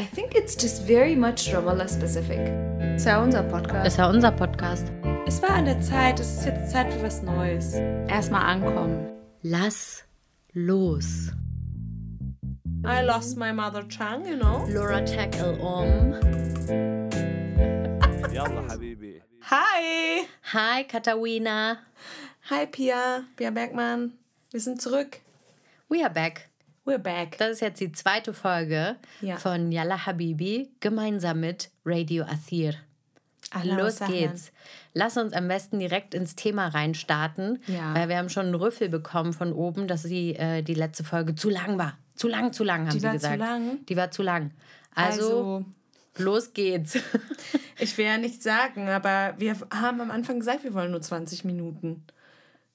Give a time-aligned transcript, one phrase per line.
[0.00, 2.38] I think it's just very much Ramallah specific.
[2.96, 3.86] Es ja unser Podcast.
[3.86, 4.90] Ist ja unser Podcast.
[5.26, 7.74] Es war an der Zeit, es ist jetzt Zeit für was Neues.
[8.08, 9.10] Erstmal ankommen.
[9.42, 10.02] Lass
[10.54, 11.32] los.
[12.82, 14.64] I lost my mother tongue, you know.
[14.70, 16.14] Laura tackle um.
[18.32, 19.20] Yalla, Habibi.
[19.50, 20.24] Hi.
[20.54, 21.76] Hi, Katawina.
[22.48, 23.24] Hi, Pia.
[23.36, 24.12] Pia Bergmann.
[24.50, 25.20] Wir sind zurück.
[25.90, 26.49] We are back.
[26.84, 27.36] We're back.
[27.38, 29.36] Das ist jetzt die zweite Folge Ja.
[29.36, 32.74] von Yalla Habibi gemeinsam mit Radio Athir.
[33.52, 34.52] Wa Los geht's.
[34.94, 37.94] Lass uns am besten direkt ins Thema reinstarten, Ja.
[37.94, 41.34] weil wir haben schon einen Rüffel bekommen von oben, dass sie, äh, die letzte Folge
[41.34, 41.98] zu lang war.
[42.14, 43.38] Zu lang, zu lang, haben Die sie war zu gesagt.
[43.38, 43.86] lang?
[43.86, 44.50] Die war zu lang.
[44.94, 45.64] Also, Also,
[46.18, 46.94] los geht's.
[47.78, 51.44] ich will ja nicht sagen, aber wir haben am Anfang gesagt, wir wollen nur 20
[51.44, 52.04] Minuten.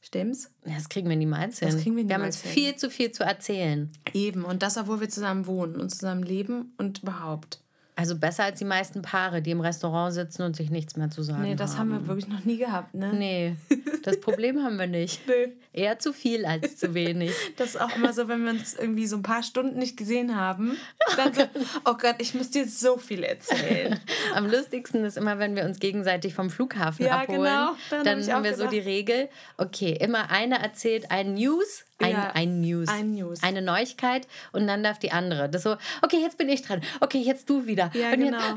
[0.06, 0.52] Stimmt's?
[0.64, 1.70] Das kriegen wir niemals hin.
[1.70, 2.52] Das kriegen wir haben niemals uns hin.
[2.52, 3.92] viel zu viel zu erzählen.
[4.14, 4.46] Eben.
[4.46, 7.60] Und das, obwohl wir zusammen wohnen und zusammen leben und überhaupt.
[7.98, 11.24] Also besser als die meisten Paare, die im Restaurant sitzen und sich nichts mehr zu
[11.24, 13.14] sagen Nee, das haben wir wirklich noch nie gehabt, ne?
[13.14, 13.56] Nee,
[14.04, 15.22] das Problem haben wir nicht.
[15.28, 15.54] Nee.
[15.72, 17.32] Eher zu viel als zu wenig.
[17.58, 20.36] Das ist auch immer so, wenn wir uns irgendwie so ein paar Stunden nicht gesehen
[20.36, 20.76] haben,
[21.16, 21.42] dann so,
[21.86, 23.98] oh Gott, ich muss dir so viel erzählen.
[24.34, 27.44] Am lustigsten ist immer, wenn wir uns gegenseitig vom Flughafen Ja, abholen.
[27.44, 28.04] genau.
[28.04, 28.88] Dann ich haben wir so die gedacht.
[28.88, 33.42] Regel, okay, immer einer erzählt ein News, ein, Ja, ein News, ein News.
[33.44, 35.48] eine Neuigkeit und dann darf die andere.
[35.50, 36.82] Das so, okay, jetzt bin ich dran.
[37.00, 37.90] Okay, jetzt du wieder.
[37.94, 38.38] Ja, und genau.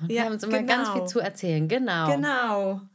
[0.00, 0.92] Jetzt, wir Ja, haben uns immer ganz genau.
[1.00, 1.68] viel zu erzählen.
[1.68, 2.10] Genau.
[2.10, 2.80] Genau.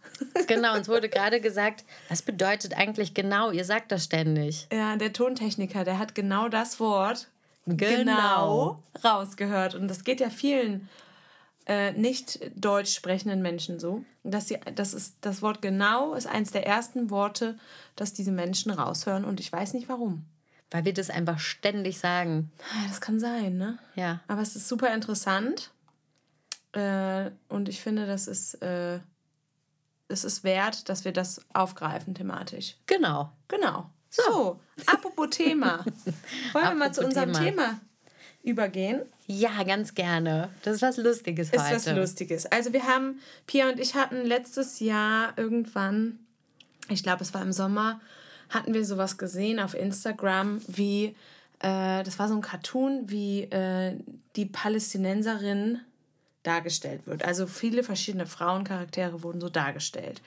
[0.47, 3.49] Genau, uns wurde gerade gesagt, was bedeutet eigentlich genau?
[3.49, 4.67] Ihr sagt das ständig.
[4.71, 7.27] Ja, der Tontechniker, der hat genau das Wort
[7.65, 8.83] Genau.
[9.03, 9.73] rausgehört.
[9.75, 10.87] Und das geht ja vielen
[11.65, 14.03] äh, nicht deutsch sprechenden Menschen so.
[14.23, 17.57] Dass sie, das, ist, das Wort genau ist eins der ersten Worte,
[17.95, 19.25] das diese Menschen raushören.
[19.25, 20.25] Und ich weiß nicht warum.
[20.69, 22.51] Weil wir das einfach ständig sagen.
[22.59, 23.77] Ja, Das kann sein, ne?
[23.95, 24.21] Ja.
[24.27, 25.71] Aber es ist super interessant.
[26.73, 28.99] Äh, und ich finde, das ist, äh,
[30.07, 32.77] es ist wert, dass wir das aufgreifen thematisch.
[32.85, 33.31] Genau.
[33.47, 33.89] Genau.
[34.09, 35.85] So, apropos Thema.
[36.53, 37.45] Wollen wir mal zu unserem Thema.
[37.45, 37.79] Thema,
[38.43, 39.01] übergehen?
[39.27, 40.49] Ja, ganz gerne.
[40.63, 41.75] Das ist was Lustiges Ist heute.
[41.75, 42.45] was Lustiges.
[42.47, 46.19] Also wir haben, Pia und ich hatten letztes Jahr irgendwann,
[46.89, 48.01] ich glaube es war im Sommer,
[48.49, 51.15] hatten wir sowas gesehen auf Instagram, wie,
[51.59, 53.95] äh, das war so ein Cartoon, wie äh,
[54.35, 55.79] die Palästinenserin
[56.43, 57.23] dargestellt wird.
[57.23, 60.21] Also viele verschiedene Frauencharaktere wurden so dargestellt.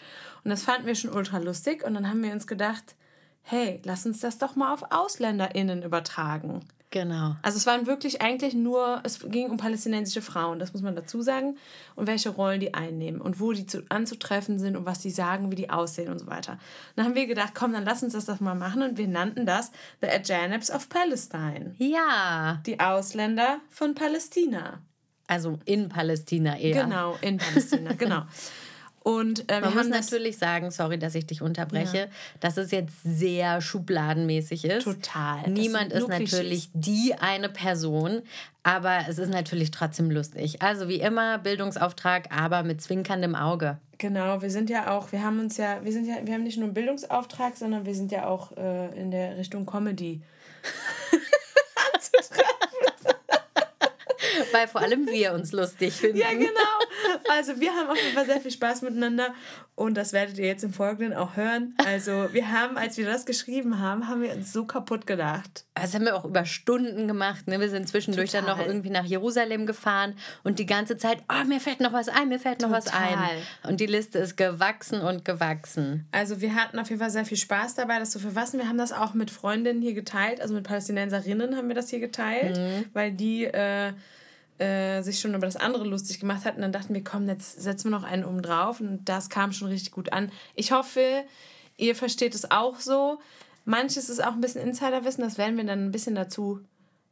[0.45, 2.95] Und das fanden wir schon ultra lustig und dann haben wir uns gedacht,
[3.43, 6.61] hey, lass uns das doch mal auf AusländerInnen übertragen.
[6.94, 7.34] Genau.
[7.43, 11.22] Also es waren wirklich eigentlich nur, es ging um palästinensische Frauen, das muss man dazu
[11.22, 11.56] sagen,
[11.97, 15.50] und welche Rollen die einnehmen und wo die zu, anzutreffen sind und was die sagen,
[15.50, 16.56] wie die aussehen und so weiter.
[16.94, 19.44] Dann haben wir gedacht, komm, dann lass uns das doch mal machen und wir nannten
[19.44, 19.72] das
[20.03, 21.75] The Ajanibs of Palestine.
[21.78, 22.62] Ja.
[22.65, 24.81] Die Ausländer von Palästina.
[25.27, 26.84] Also in Palästina eher.
[26.84, 28.22] Genau, in Palästina, genau.
[29.04, 32.09] Und äh, wir Man muss natürlich sagen, sorry, dass ich dich unterbreche,
[32.41, 34.84] dass es jetzt sehr schubladenmäßig ist.
[34.84, 35.47] Total.
[35.50, 38.22] Niemand ist natürlich die eine Person,
[38.62, 40.62] aber es ist natürlich trotzdem lustig.
[40.62, 43.76] Also wie immer Bildungsauftrag, aber mit zwinkerndem Auge.
[43.98, 46.56] Genau, wir sind ja auch, wir haben uns ja, wir sind ja, wir haben nicht
[46.56, 50.22] nur einen Bildungsauftrag, sondern wir sind ja auch äh, in der Richtung Comedy.
[54.54, 56.19] Weil vor allem wir uns lustig finden.
[56.19, 56.50] Ja, genau.
[57.28, 59.34] Also wir haben auf jeden Fall sehr viel Spaß miteinander
[59.75, 61.75] und das werdet ihr jetzt im Folgenden auch hören.
[61.84, 65.65] Also wir haben, als wir das geschrieben haben, haben wir uns so kaputt gedacht.
[65.75, 67.48] Das haben wir auch über Stunden gemacht.
[67.48, 67.59] Ne?
[67.59, 68.66] Wir sind zwischendurch dann noch Total.
[68.69, 72.38] irgendwie nach Jerusalem gefahren und die ganze Zeit, oh, mir fällt noch was ein, mir
[72.38, 73.15] fällt noch was ein.
[73.15, 73.36] Total.
[73.69, 76.06] Und die Liste ist gewachsen und gewachsen.
[76.12, 78.60] Also wir hatten auf jeden Fall sehr viel Spaß dabei, das zu verfassen.
[78.60, 82.00] Wir haben das auch mit Freundinnen hier geteilt, also mit Palästinenserinnen haben wir das hier
[82.00, 82.60] geteilt,
[82.92, 83.92] weil die äh,
[84.59, 86.60] äh, sich schon über das andere lustig gemacht hatten.
[86.60, 89.69] Dann dachten wir, komm, jetzt setzen wir noch einen oben drauf und das kam schon
[89.69, 90.31] richtig gut an.
[90.54, 91.25] Ich hoffe,
[91.76, 93.19] ihr versteht es auch so.
[93.65, 96.60] Manches ist auch ein bisschen Insiderwissen, das werden wir dann ein bisschen dazu,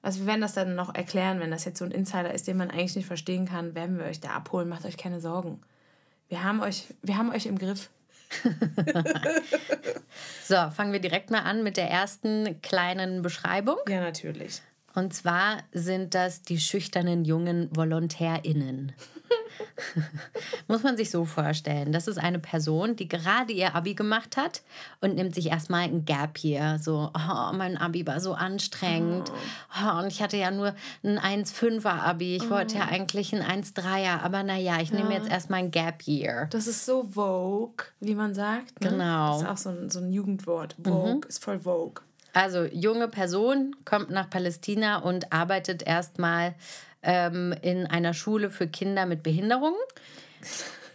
[0.02, 2.56] also wir werden das dann noch erklären, wenn das jetzt so ein Insider ist, den
[2.58, 5.60] man eigentlich nicht verstehen kann, werden wir euch da abholen, macht euch keine Sorgen.
[6.28, 7.88] Wir haben euch, wir haben euch im Griff.
[10.44, 13.76] So, fangen wir direkt mal an mit der ersten kleinen Beschreibung.
[13.88, 14.60] Ja, natürlich.
[14.94, 18.92] Und zwar sind das die schüchternen jungen VolontärInnen.
[20.68, 21.92] Muss man sich so vorstellen.
[21.92, 24.62] Das ist eine Person, die gerade ihr Abi gemacht hat
[25.00, 26.78] und nimmt sich erstmal ein Gap hier.
[26.80, 29.30] So, oh, mein Abi war so anstrengend.
[29.82, 32.36] Oh, und ich hatte ja nur ein 1,5er Abi.
[32.36, 34.20] Ich wollte ja eigentlich ein 1,3er.
[34.22, 36.46] Aber naja, ich nehme jetzt erstmal ein Gap Year.
[36.50, 38.80] Das ist so Vogue, wie man sagt.
[38.80, 38.90] Ne?
[38.90, 39.32] Genau.
[39.32, 40.76] Das ist auch so ein, so ein Jugendwort.
[40.82, 42.02] Vogue ist voll Vogue.
[42.32, 46.54] Also junge Person kommt nach Palästina und arbeitet erstmal
[47.02, 49.76] ähm, in einer Schule für Kinder mit Behinderungen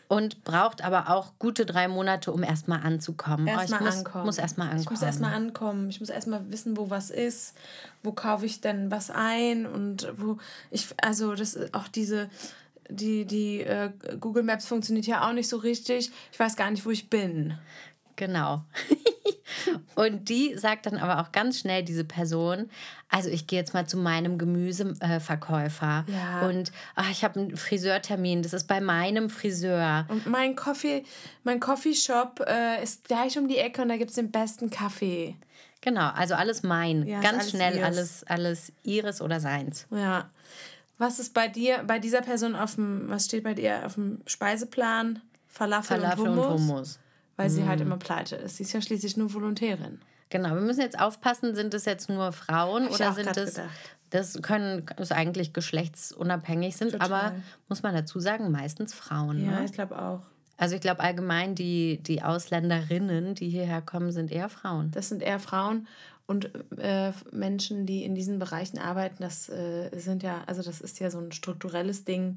[0.07, 3.47] und braucht aber auch gute drei Monate, um erstmal anzukommen.
[3.47, 4.25] Oh, Erstmal ich muss, ankommen.
[4.25, 4.81] muss erstmal ankommen.
[4.83, 5.89] Ich muss erstmal ankommen.
[5.89, 7.55] Ich muss erstmal wissen, wo was ist.
[8.03, 9.65] Wo kaufe ich denn was ein?
[9.65, 10.37] Und wo
[10.71, 12.29] ich, also das ist auch diese,
[12.89, 16.11] die, die äh, Google Maps funktioniert ja auch nicht so richtig.
[16.31, 17.57] Ich weiß gar nicht, wo ich bin.
[18.17, 18.63] Genau.
[19.95, 22.69] Und die sagt dann aber auch ganz schnell, diese Person,
[23.09, 26.47] also ich gehe jetzt mal zu meinem Gemüseverkäufer Ja.
[26.47, 30.05] und ach, ich habe einen Friseurtermin, das ist bei meinem Friseur.
[30.09, 31.03] Und mein Coffee,
[31.43, 35.35] mein Coffeeshop äh, ist gleich um die Ecke und da gibt es den besten Kaffee.
[35.81, 37.05] Genau, also alles mein.
[37.07, 37.83] Ja, ganz alles schnell ihres.
[37.85, 39.87] alles, alles ihres oder seins.
[39.91, 40.29] Ja.
[40.97, 44.19] Was ist bei dir, bei dieser Person auf dem, was steht bei dir auf dem
[44.25, 45.21] Speiseplan?
[45.47, 46.99] Falafel, Falafel und und Hummus.
[47.37, 48.57] Weil sie halt immer pleite ist.
[48.57, 49.99] Sie ist ja schließlich nur Volontärin.
[50.29, 53.53] Genau, wir müssen jetzt aufpassen, sind es jetzt nur Frauen oder sind es.
[53.55, 53.69] gedacht.
[54.09, 57.11] Das können es eigentlich geschlechtsunabhängig sind, Total.
[57.11, 57.35] aber
[57.69, 59.43] muss man dazu sagen, meistens Frauen.
[59.45, 59.65] Ja, Ne?
[59.65, 60.21] ich glaube auch.
[60.57, 64.91] Also ich glaube allgemein, die, die Ausländerinnen, die hierher kommen, sind eher Frauen.
[64.91, 65.87] Das sind eher Frauen
[66.25, 69.17] und äh, Menschen, die in diesen Bereichen arbeiten.
[69.21, 72.35] Das äh, sind ja, also das ist ja so ein strukturelles Ding.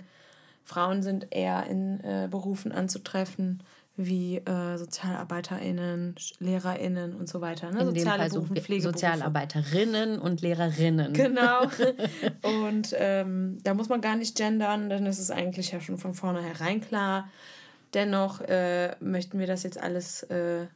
[0.64, 3.62] Frauen sind eher in äh, Berufen anzutreffen,
[4.06, 7.70] wie äh, SozialarbeiterInnen, LehrerInnen und so weiter.
[7.70, 7.80] Ne?
[7.82, 8.98] In dem Fall so Berufe, Pflegeberufe.
[8.98, 11.12] Sozialarbeiterinnen und Lehrerinnen.
[11.12, 11.62] Genau.
[12.42, 16.14] Und ähm, da muss man gar nicht gendern, denn es ist eigentlich ja schon von
[16.14, 17.28] vornherein klar.
[17.94, 20.66] Dennoch äh, möchten wir das jetzt alles, äh,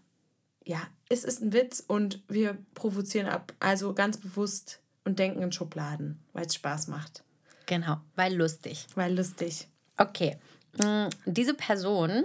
[0.64, 5.52] ja, es ist ein Witz und wir provozieren ab, also ganz bewusst und denken in
[5.52, 7.22] Schubladen, weil es Spaß macht,
[7.66, 8.86] Genau, weil lustig.
[8.94, 9.68] weil lustig.
[9.96, 10.36] Okay,
[10.78, 12.24] mm, diese Person,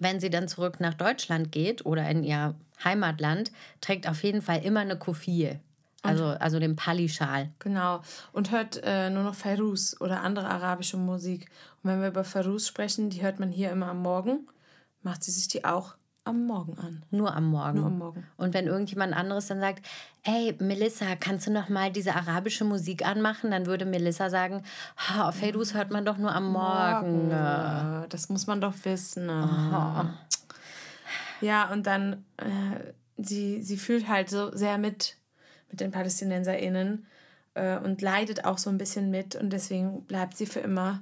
[0.00, 4.64] wenn sie dann zurück nach Deutschland geht oder in ihr Heimatland, trägt auf jeden Fall
[4.64, 5.58] immer eine Kufie.
[6.02, 7.50] Also, also den Pali-Schal.
[7.58, 8.00] Genau.
[8.32, 11.50] Und hört äh, nur noch Fairuz oder andere arabische Musik.
[11.82, 14.46] Und wenn wir über Fairuz sprechen, die hört man hier immer am Morgen,
[15.02, 15.94] macht sie sich die auch
[16.30, 17.02] am Morgen an.
[17.10, 17.78] Nur am Morgen.
[17.78, 18.26] Nur am Morgen.
[18.36, 19.86] Und wenn irgendjemand anderes dann sagt,
[20.22, 23.50] ey, Melissa, kannst du noch mal diese arabische Musik anmachen?
[23.50, 24.62] Dann würde Melissa sagen,
[25.18, 27.30] auf Feiruz hört man doch nur am Morgen.
[27.30, 29.28] Äh, Das muss man doch wissen.
[31.40, 35.16] Ja, und dann, äh, sie, sie fühlt halt so sehr mit,
[35.70, 37.06] mit den PalästinenserInnen
[37.54, 41.00] äh, und leidet auch so ein bisschen mit und deswegen bleibt sie für immer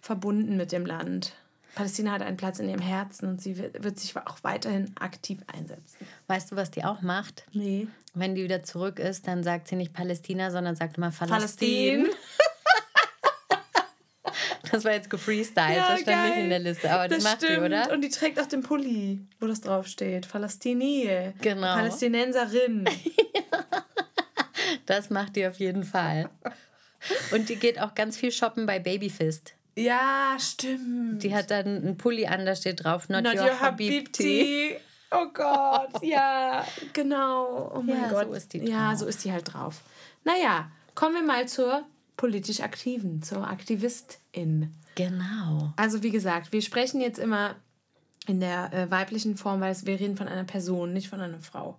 [0.00, 1.34] verbunden mit dem Land.
[1.76, 5.40] Palästina hat einen Platz in ihrem Herzen und sie wird, wird sich auch weiterhin aktiv
[5.46, 6.06] einsetzen.
[6.26, 7.44] Weißt du, was die auch macht?
[7.52, 7.86] Nee.
[8.14, 12.04] Wenn die wieder zurück ist, dann sagt sie nicht Palästina, sondern sagt immer Palästin.
[12.04, 12.08] Palästin.
[14.72, 17.92] Das war jetzt gefreestylt, das stand nicht in der Liste, aber das, macht die, oder?
[17.92, 20.28] Und die trägt auch den Pulli, wo das draufsteht.
[20.28, 21.34] Palästinie.
[21.40, 21.74] Genau.
[21.74, 22.84] Palästinenserin.
[24.86, 26.28] Das macht die auf jeden Fall.
[27.32, 29.54] Und die geht auch ganz viel shoppen bei Babyfist.
[29.76, 31.22] Ja, stimmt.
[31.22, 34.76] Die hat dann einen Pulli an, da steht drauf, not, Not your, your Habibti.
[35.10, 37.72] Oh Gott, ja, genau.
[37.76, 38.26] Oh mein Ja, Gott.
[38.28, 38.98] so ist die Ja, drauf.
[39.00, 39.82] so ist die halt drauf.
[40.24, 41.84] Naja, kommen wir mal zur
[42.16, 44.74] politisch Aktiven, zur Aktivistin.
[44.94, 45.72] Genau.
[45.76, 47.54] Also wie gesagt, wir sprechen jetzt immer
[48.26, 51.38] in der äh, weiblichen Form, weil es, wir reden von einer Person, nicht von einer
[51.40, 51.78] Frau.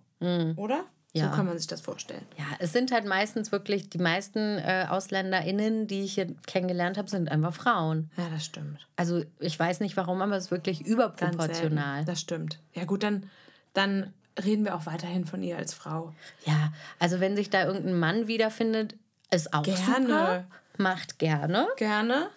[0.56, 0.86] Oder?
[1.18, 1.30] Ja.
[1.30, 2.26] So kann man sich das vorstellen.
[2.38, 7.10] Ja, es sind halt meistens wirklich, die meisten äh, AusländerInnen, die ich hier kennengelernt habe,
[7.10, 8.10] sind einfach Frauen.
[8.18, 8.88] Ja, das stimmt.
[8.96, 12.06] Also ich weiß nicht warum, aber es ist wirklich überproportional.
[12.06, 12.60] Das stimmt.
[12.74, 13.30] Ja gut, dann,
[13.74, 14.14] dann
[14.44, 16.14] reden wir auch weiterhin von ihr als Frau.
[16.46, 18.96] Ja, also wenn sich da irgendein Mann wiederfindet,
[19.32, 20.08] ist auch Gerne.
[20.08, 20.46] super.
[20.78, 21.68] Macht gerne.
[21.78, 22.30] Gerne.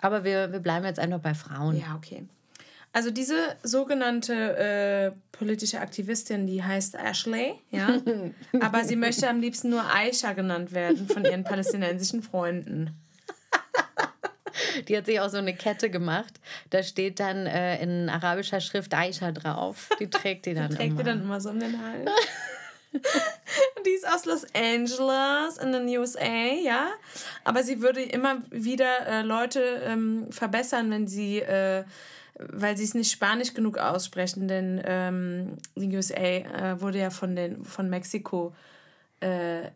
[0.00, 1.76] Aber wir, wir bleiben jetzt einfach bei Frauen.
[1.76, 2.26] Ja, okay.
[2.96, 8.00] Also diese sogenannte äh, politische Aktivistin, die heißt Ashley, ja.
[8.62, 12.98] Aber sie möchte am liebsten nur Aisha genannt werden von ihren palästinensischen Freunden.
[14.88, 16.40] Die hat sich auch so eine Kette gemacht.
[16.70, 19.90] Da steht dann äh, in arabischer Schrift Aisha drauf.
[20.00, 21.02] Die trägt die dann Trägt immer.
[21.02, 22.10] die dann immer so um den Hals.
[23.84, 26.22] die ist aus Los Angeles in den USA,
[26.64, 26.86] ja.
[27.44, 31.84] Aber sie würde immer wieder äh, Leute ähm, verbessern, wenn sie, äh,
[32.38, 37.34] weil sie es nicht spanisch genug aussprechen, denn ähm, die USA äh, wurde ja von,
[37.34, 38.54] den, von Mexiko.
[39.20, 39.70] Äh,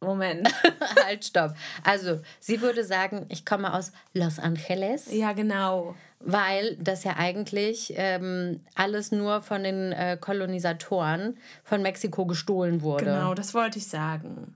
[0.00, 0.48] Moment.
[1.04, 1.54] halt, stopp.
[1.84, 5.94] Also, sie würde sagen, ich komme aus Los Angeles, ja, genau.
[6.20, 13.04] weil das ja eigentlich ähm, alles nur von den äh, Kolonisatoren von Mexiko gestohlen wurde.
[13.04, 14.54] Genau, das wollte ich sagen.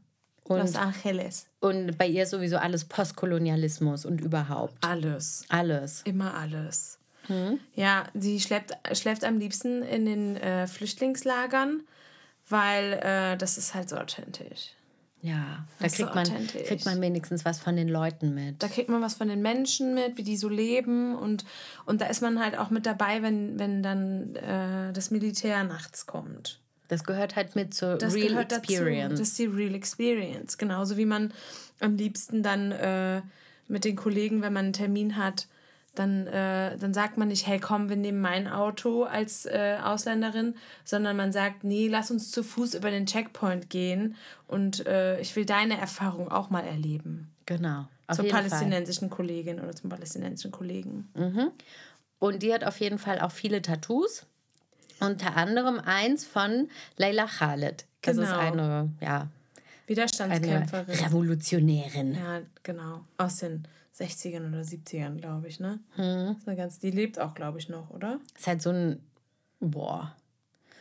[0.49, 1.47] Los Angeles.
[1.61, 4.75] Und bei ihr sowieso alles Postkolonialismus und überhaupt.
[4.85, 5.45] Alles.
[5.49, 6.03] Alles.
[6.05, 6.99] Immer alles.
[7.75, 11.83] Ja, sie schleppt, schläft am liebsten in den äh, Flüchtlingslagern,
[12.49, 14.73] weil äh, das ist halt so authentisch.
[15.23, 18.63] Ja, da Das ist so kriegt man, kriegt man wenigstens was von den Leuten mit.
[18.63, 21.17] Da kriegt man was von den Menschen mit, wie die so leben.
[21.17, 21.47] Und,
[21.87, 26.05] und da ist man halt auch mit dabei, wenn, wenn dann äh, das Militär nachts
[26.05, 26.61] kommt.
[26.89, 29.11] Das gehört halt mit zur Das Real gehört Experience.
[29.13, 29.21] dazu.
[29.23, 30.59] Das ist die Real Experience.
[30.59, 31.33] Genauso wie man
[31.81, 33.23] am liebsten dann äh,
[33.69, 35.47] mit den Kollegen, wenn man einen Termin hat,
[35.95, 40.57] dann, äh, dann sagt man nicht, hey komm, wir nehmen mein Auto als äh, Ausländerin,
[40.85, 44.17] sondern man sagt, nee, lass uns zu Fuß über den Checkpoint gehen
[44.49, 47.31] und äh, ich will deine Erfahrung auch mal erleben.
[47.47, 47.87] genau.
[48.07, 48.45] Auf Zur jeden Fall.
[48.51, 51.09] palästinensischen Kollegin oder zum palästinensischen Kollegen.
[52.19, 54.27] Und die hat auf jeden Fall auch viele Tattoos.
[55.01, 57.85] Unter anderem eins von Leila Khaled.
[58.03, 58.39] Das ist Genau.
[58.39, 59.29] eine, ja, eine
[59.87, 60.95] Widerstandskämpferin.
[60.97, 62.15] Revolutionärin.
[62.15, 63.01] Ja, genau.
[63.19, 63.67] Aus den
[63.99, 65.79] 60ern oder 70ern, glaube ich, ne?
[65.97, 66.07] Das
[66.39, 68.19] ist eine ganz, die lebt auch, glaube ich, noch, oder?
[68.37, 69.01] Ist halt so ein,
[69.61, 70.15] boah.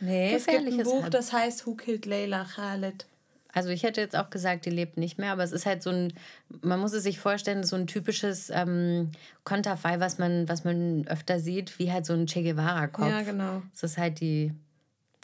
[0.00, 3.06] Nee, es gibt ein Gefährliches Buch, das heißt Who Killed Layla Khaled.
[3.54, 5.90] Also ich hätte jetzt auch gesagt, die lebt nicht mehr, aber es ist halt so
[5.90, 6.12] ein,
[6.60, 9.12] man muss es sich vorstellen, so ein typisches ähm,
[9.44, 13.08] Konterfei, was man, was man öfter sieht, wie halt so ein Che Guevara-Kopf.
[13.08, 13.62] Ja, genau.
[13.72, 14.52] Das ist halt die,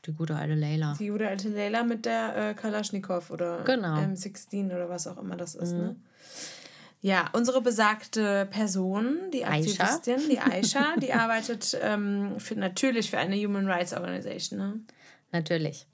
[0.07, 0.95] die gute alte Leila.
[0.99, 3.97] Die gute alte Layla mit der äh, Kalaschnikow oder Genau.
[3.97, 5.97] M16 oder was auch immer das ist, ne?
[7.03, 9.85] Ja, unsere besagte Person, die Aisha.
[9.85, 14.81] Aktivistin, die Aisha, die arbeitet ähm, für, natürlich für eine Human Rights Organization, ne?
[15.33, 15.87] Natürlich.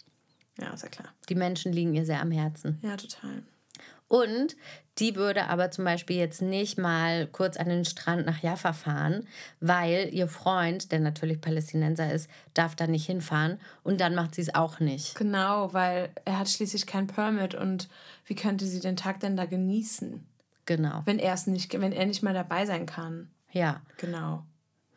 [0.59, 1.09] Ja, ist ja klar.
[1.29, 2.79] Die Menschen liegen ihr sehr am Herzen.
[2.83, 3.43] Ja, total.
[4.09, 4.57] Und
[4.99, 9.27] die würde aber zum Beispiel jetzt nicht mal kurz an den Strand nach Jaffa fahren,
[9.61, 14.43] weil ihr Freund, der natürlich Palästinenser ist, darf da nicht hinfahren und dann macht sie
[14.43, 15.17] es auch nicht.
[15.17, 17.89] Genau, weil er hat schließlich kein Permit und
[18.27, 20.25] wie könnte sie den Tag denn da genießen,
[20.67, 21.03] Genau.
[21.05, 23.29] wenn er es nicht, wenn er nicht mal dabei sein kann?
[23.53, 24.45] Ja, Genau.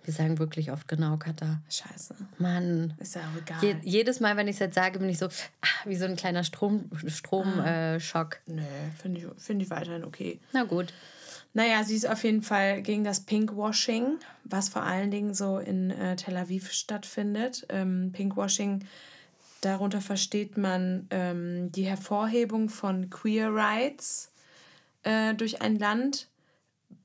[0.10, 1.62] Wir sagen wirklich oft genau, Katha.
[1.70, 2.16] Scheiße.
[2.40, 2.96] Mann.
[2.98, 3.58] Ist ja auch egal.
[3.62, 6.16] Je, jedes Mal, wenn ich es jetzt sage, bin ich so ah, wie so ein
[6.16, 8.40] kleiner Strom, Strom, äh, Schock.
[8.48, 8.64] nee,
[9.00, 10.40] finde ich, find ich weiterhin okay.
[10.52, 10.92] Na gut.
[11.54, 15.92] Naja, sie ist auf jeden Fall gegen das Pinkwashing, was vor allen Dingen so in
[15.92, 17.68] äh, Tel Aviv stattfindet.
[17.70, 18.86] Ähm, Pinkwashing,
[19.62, 24.32] darunter versteht man ähm, die Hervorhebung von Queer Rights
[25.04, 26.30] äh, durch ein Land,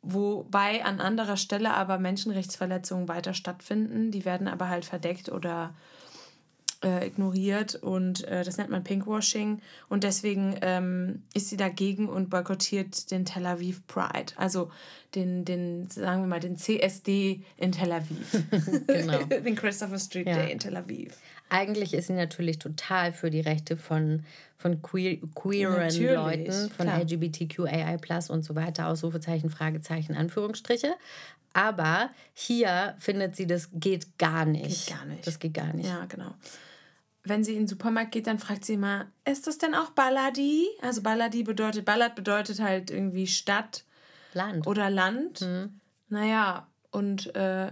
[0.02, 4.10] wobei an anderer Stelle aber Menschenrechtsverletzungen weiter stattfinden.
[4.10, 5.74] Die werden aber halt verdeckt oder
[6.84, 12.28] äh, ignoriert und äh, das nennt man Pinkwashing und deswegen ähm, ist sie dagegen und
[12.28, 14.70] boykottiert den Tel Aviv Pride, also
[15.14, 18.42] den, den sagen wir mal, den CSD in Tel Aviv.
[18.86, 19.18] Genau.
[19.24, 20.34] den Christopher Street Ja.
[20.36, 21.16] Day in Tel Aviv.
[21.48, 24.24] Eigentlich ist sie natürlich total für die Rechte von,
[24.56, 27.00] von queer, queeren Natürlich, Leuten, von klar.
[27.00, 27.98] LGBTQAI
[28.28, 30.94] und so weiter, Ausrufezeichen, Fragezeichen, Anführungsstriche.
[31.52, 34.88] Aber hier findet sie, das geht gar nicht.
[34.88, 35.26] Geht gar nicht.
[35.26, 35.86] Das geht gar nicht.
[35.86, 36.34] Ja, genau.
[37.22, 40.66] Wenn sie in den Supermarkt geht, dann fragt sie immer, ist das denn auch Baladi?
[40.82, 43.84] Also Baladi bedeutet, Ballad bedeutet halt irgendwie Stadt
[44.34, 44.66] Land.
[44.66, 45.46] oder Land.
[46.08, 47.70] Naja, und äh,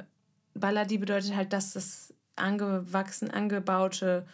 [0.55, 4.26] Baladi bedeutet halt, dass das angewachsen, angebaute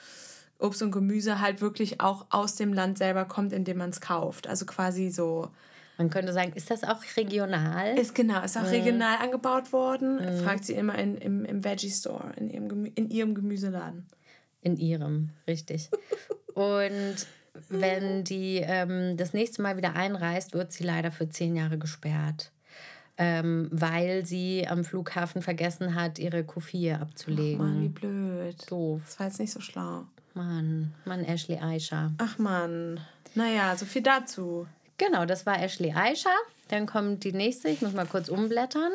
[0.59, 4.01] Obst und Gemüse halt wirklich auch aus dem Land selber kommt, in dem man es
[4.01, 4.49] kauft.
[4.49, 5.51] Also quasi so.
[5.99, 7.99] Man könnte sagen, ist das auch regional?
[7.99, 10.21] Ist genau, ist auch regional angebaut worden.
[10.45, 14.07] Fragt sie immer in, im, im Veggie Store, in ihrem, Gemü in ihrem Gemüseladen.
[14.61, 15.91] In ihrem, richtig.
[16.55, 17.27] Und
[17.69, 22.53] wenn die ähm, das nächste Mal wieder einreist, wird sie leider für zehn Jahre gesperrt.
[23.21, 27.59] Ähm, weil sie am Flughafen vergessen hat, ihre Kofie abzulegen.
[27.59, 28.57] Mann, wie blöd.
[28.71, 29.03] Doof.
[29.05, 30.05] Das war jetzt nicht so schlau.
[30.35, 32.13] Mann, Mann, Ashley Aisha.
[32.19, 33.01] Ach Mann.
[33.35, 34.69] Naja, so viel dazu.
[34.99, 36.31] Genau, das war Ashley Aisha.
[36.69, 37.69] Dann kommt die nächste.
[37.69, 38.93] Ich muss mal kurz umblättern.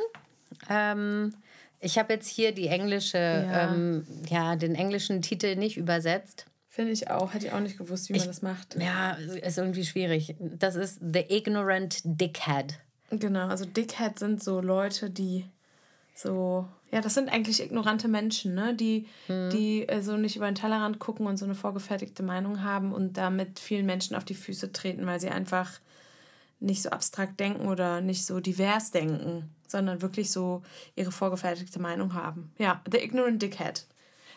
[0.70, 1.34] Ähm,
[1.82, 3.74] ich habe jetzt hier die englische, Ja.
[3.74, 6.46] Ähm, ja, den englischen Titel nicht übersetzt.
[6.70, 7.34] Finde ich auch.
[7.34, 8.76] Hätte ich auch nicht gewusst, wie man das macht.
[8.82, 9.12] Ja,
[9.42, 10.36] ist irgendwie schwierig.
[10.40, 12.80] Das ist The Ignorant Dickhead.
[13.20, 15.46] Genau, also Dickhead sind so Leute, die
[16.16, 18.76] so, ja, das sind eigentlich ignorante Menschen, ne?
[18.76, 22.94] Die, die äh, so nicht über den Tellerrand gucken und so eine vorgefertigte Meinung haben
[22.94, 25.80] und damit vielen Menschen auf die Füße treten, weil sie einfach
[26.60, 30.62] nicht so abstrakt denken oder nicht so divers denken, sondern wirklich so
[30.96, 32.52] ihre vorgefertigte Meinung haben.
[32.58, 33.86] Ja, The Ignorant Dickhead.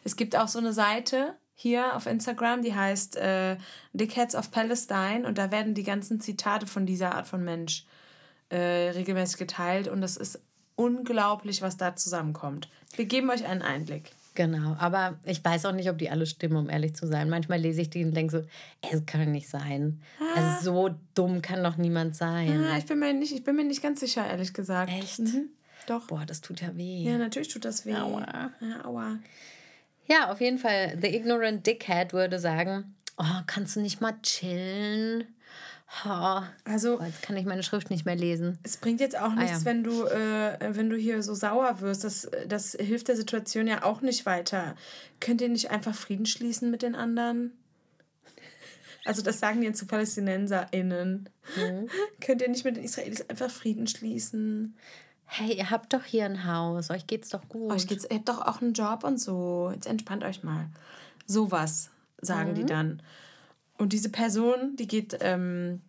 [0.02, 3.56] Es gibt auch so eine Seite hier auf Instagram, die heißt äh,
[3.92, 7.86] Dickheads of Palestine und da werden die ganzen Zitate von dieser Art von Mensch
[8.48, 10.40] äh, regelmäßig geteilt und das ist
[10.76, 12.68] unglaublich, was da zusammenkommt.
[12.94, 14.12] Wir geben euch einen Einblick.
[14.34, 17.30] Genau, aber ich weiß auch nicht, ob die alle stimmen, um ehrlich zu sein.
[17.30, 18.46] Manchmal lese ich die und denke so,
[18.92, 20.02] es kann nicht sein.
[20.36, 22.62] Also so dumm kann doch niemand sein.
[22.64, 24.92] Ah, ich, bin mir nicht, ich bin mir nicht ganz sicher, ehrlich gesagt.
[24.92, 25.20] Echt?
[25.20, 25.48] Mhm.
[25.86, 26.06] Doch.
[26.08, 27.04] Boah, das tut ja weh.
[27.04, 27.94] Ja, natürlich tut das weh.
[27.94, 28.50] Aua.
[28.60, 29.18] Ja, aua.
[30.06, 35.24] Ja, auf jeden Fall, The Ignorant Dickhead würde sagen, oh, kannst du nicht mal chillen?
[36.04, 38.58] Oh, Also oh, jetzt kann ich meine Schrift nicht mehr lesen.
[38.64, 39.64] es bringt jetzt auch nichts, ja.
[39.64, 42.04] wenn du äh, wenn du hier so sauer wirst.
[42.04, 44.74] Das, das hilft der Situation ja auch nicht weiter.
[45.20, 47.52] Könnt ihr nicht einfach Frieden schließen mit den anderen?
[49.04, 51.28] Also das sagen die jetzt zu PalästinenserInnen.
[52.20, 54.74] Könnt ihr nicht mit den Israelis einfach Frieden schließen?
[55.26, 57.72] Hey, ihr habt doch hier ein Haus, euch geht's doch gut.
[57.72, 59.70] Euch geht's, ihr habt doch auch einen Job und so.
[59.72, 60.66] Jetzt entspannt euch mal.
[61.26, 61.90] Sowas
[62.20, 63.02] sagen die dann.
[63.78, 65.82] Und diese Person, die geht ähm,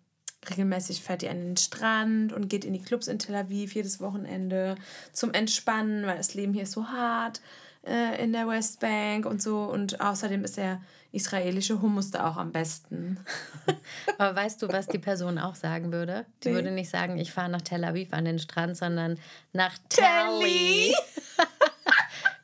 [0.49, 3.99] regelmäßig, fährt die an den Strand und geht in die Clubs in Tel Aviv jedes
[3.99, 4.75] Wochenende
[5.11, 7.41] zum Entspannen, weil das Leben hier ist so hart
[7.85, 9.59] äh, in der Westbank und so.
[9.63, 13.19] Und außerdem ist der israelische Hummus da auch am besten.
[14.17, 16.25] Aber weißt du, was die Person auch sagen würde?
[16.43, 16.55] Die Nee.
[16.55, 19.17] würde nicht sagen, ich fahre nach Tel Aviv an den Strand, sondern
[19.53, 20.93] nach Telly.
[20.93, 20.95] Telly.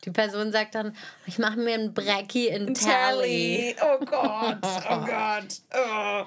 [0.04, 0.96] Die Person sagt dann,
[1.26, 3.74] ich mache mir ein Brecki in Telly.
[3.74, 3.76] Telly.
[3.82, 5.62] Oh Gott, oh Gott.
[5.74, 6.26] Oh.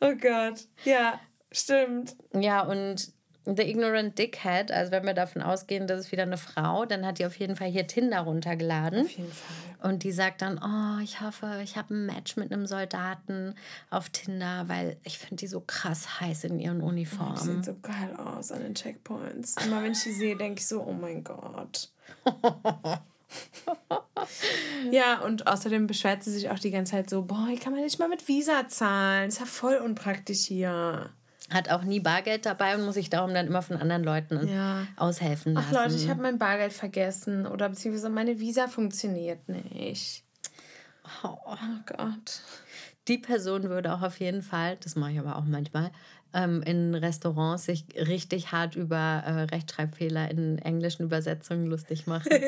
[0.00, 0.64] oh Gott.
[0.84, 1.20] Ja,
[1.52, 2.16] stimmt.
[2.34, 3.12] Ja, und
[3.44, 7.18] The Ignorant Dickhead, also wenn wir davon ausgehen, das ist wieder eine Frau, dann hat
[7.18, 9.06] die auf jeden Fall hier Tinder runtergeladen.
[9.06, 9.90] Auf jeden Fall.
[9.90, 13.54] Und die sagt dann, oh, ich hoffe, ich habe ein Match mit einem Soldaten
[13.88, 17.36] auf Tinder, weil ich finde die so krass heiß in ihren Die Uniformen.
[17.38, 19.54] sieht so geil aus an den Checkpoints.
[19.64, 21.90] Immer wenn ich die sehe, denke ich so, oh mein Gott.
[24.90, 27.82] ja, und außerdem beschwert sie sich auch die ganze Zeit so, boah, hier kann man
[27.82, 29.28] nicht mal mit Visa zahlen.
[29.28, 31.10] Ist ja voll unpraktisch hier.
[31.50, 34.86] Hat auch nie Bargeld dabei und muss sich darum dann immer von anderen Leuten Ja.
[34.96, 35.68] aushelfen lassen.
[35.70, 40.24] Ach Leute, ich habe mein Bargeld vergessen oder beziehungsweise meine Visa funktioniert nicht.
[41.22, 42.42] Oh, Gott.
[43.08, 45.90] Die Person würde auch auf jeden Fall, das mache ich aber auch manchmal,
[46.34, 52.30] ähm, in Restaurants sich richtig hart über äh, Rechtschreibfehler in englischen Übersetzungen lustig machen.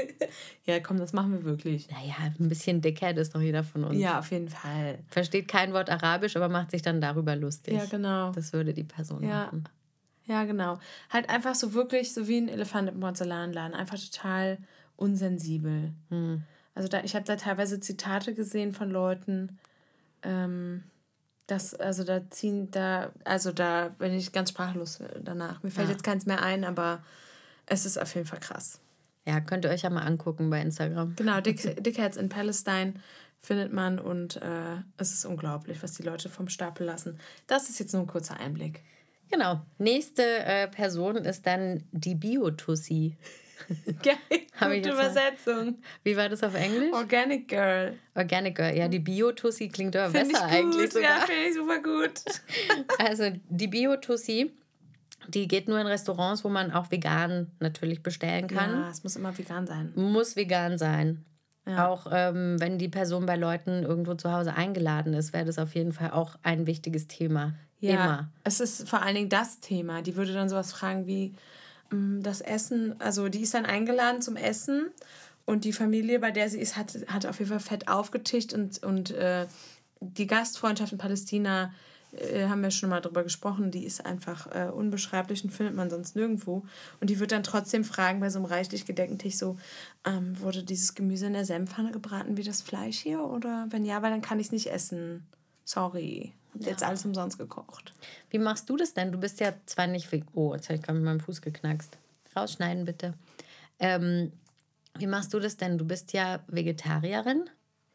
[0.66, 1.88] Ja, komm, das machen wir wirklich.
[1.90, 3.99] naja, ein bisschen Dickhead ist doch jeder von uns.
[3.99, 4.99] Ja, auf jeden Fall.
[5.08, 7.75] Versteht kein Wort Arabisch, aber macht sich dann darüber lustig.
[7.75, 8.30] Ja, genau.
[8.32, 9.46] Das würde die Person Ja.
[9.46, 9.64] machen.
[10.26, 10.78] Ja, genau.
[11.08, 13.75] Halt einfach so wirklich so wie ein Elefant im Porzellanladen.
[13.75, 14.58] Einfach total
[14.96, 15.92] unsensibel.
[16.74, 19.59] Also da, ich habe da teilweise Zitate gesehen von Leuten,
[20.22, 20.85] ähm,
[21.50, 25.62] das, also da ziehen, da, also da bin ich ganz sprachlos danach.
[25.62, 25.92] Mir fällt Ja.
[25.92, 27.02] jetzt keins mehr ein, aber
[27.66, 28.80] es ist auf jeden Fall krass.
[29.26, 31.14] Ja, könnt ihr euch ja mal angucken bei Instagram.
[31.16, 32.94] Genau, Dick, Dickheads in Palestine
[33.42, 37.18] findet man und äh, es ist unglaublich, was die Leute vom Stapel lassen.
[37.46, 38.82] Das ist jetzt nur ein kurzer Einblick.
[39.30, 39.60] Genau.
[39.78, 43.16] Nächste äh, Person ist dann die Biotussi.
[44.03, 45.79] Geil, ich gute Übersetzung.
[46.03, 46.92] Wie war das auf Englisch?
[46.92, 47.94] Organic Girl.
[48.14, 48.77] Organic Girl.
[48.77, 50.55] Ja, die Biotussi klingt doch Finde ich besser gut.
[50.55, 51.11] eigentlich sogar.
[51.11, 52.12] Ja, finde ich super gut.
[52.99, 54.53] Also die Biotussi,
[55.29, 58.70] die geht nur in Restaurants, wo man auch vegan natürlich bestellen kann.
[58.70, 59.92] Ja, es muss immer vegan sein.
[59.94, 61.25] Muss vegan sein.
[61.66, 61.88] Ja.
[61.88, 65.75] Auch ähm, wenn die Person bei Leuten irgendwo zu Hause eingeladen ist, wäre das auf
[65.75, 67.55] jeden Fall auch ein wichtiges Thema.
[67.79, 68.33] Ja, Immer.
[68.44, 70.03] es ist vor allen Dingen das Thema.
[70.03, 71.35] Die würde dann sowas fragen wie
[71.90, 74.90] das Essen, also die ist dann eingeladen zum Essen
[75.44, 78.83] und die Familie, bei der sie ist, hat, hat auf jeden Fall fett aufgetischt und,
[78.83, 79.46] und äh,
[80.00, 81.72] die Gastfreundschaft in Palästina,
[82.12, 85.90] äh, haben wir schon mal drüber gesprochen, die ist einfach äh, unbeschreiblich und findet man
[85.90, 86.64] sonst nirgendwo.
[87.00, 89.57] Und die wird dann trotzdem fragen bei so einem reichlich gedeckten Tisch so,
[90.05, 93.22] ähm, wurde dieses Gemüse in der Senfpfanne gebraten wie das Fleisch hier?
[93.22, 95.26] Oder wenn ja, weil dann kann ich es nicht essen.
[95.64, 96.33] Sorry.
[96.54, 97.92] Hab jetzt alles umsonst gekocht.
[98.30, 99.12] Wie machst du das denn?
[99.12, 100.10] Du bist ja zwar nicht.
[100.12, 101.96] ve- Oh, jetzt habe ich gerade mit meinem Fuß geknackst.
[102.36, 103.14] Rausschneiden bitte.
[103.78, 104.32] Ähm,
[104.98, 105.78] wie machst du das denn?
[105.78, 107.48] Du bist ja Vegetarierin.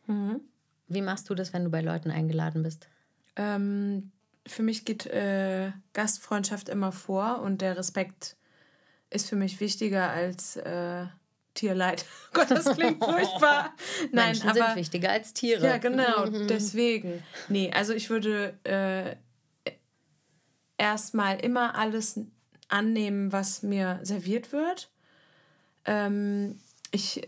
[0.08, 0.42] Mhm.
[0.88, 2.88] Wie machst du das, wenn du bei Leuten eingeladen bist?
[3.36, 4.12] Ähm,
[4.48, 8.36] für mich geht äh, Gastfreundschaft immer vor und der Respekt
[9.10, 11.06] ist für mich wichtiger als äh,
[11.56, 12.06] Tierleid.
[12.34, 13.74] Gott, das klingt furchtbar.
[14.12, 15.66] Nein, Menschen aber sind wichtiger als Tiere.
[15.66, 17.24] ja, genau, deswegen.
[17.50, 19.16] Nee, also ich würde äh,
[20.78, 22.20] erstmal immer alles
[22.68, 24.90] annehmen, was mir serviert wird.
[25.86, 26.60] Ähm,
[26.92, 27.28] ich,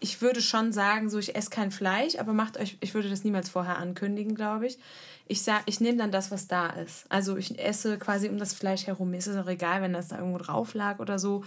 [0.00, 3.24] ich würde schon sagen, so ich esse kein Fleisch, aber macht euch, ich würde das
[3.24, 4.78] niemals vorher ankündigen, glaube ich.
[5.26, 7.04] Ich sag, ich nehme dann das, was da ist.
[7.10, 9.10] Also ich esse quasi um das Fleisch herum.
[9.10, 11.44] Mir ist es auch egal, wenn das da irgendwo drauf lag oder so.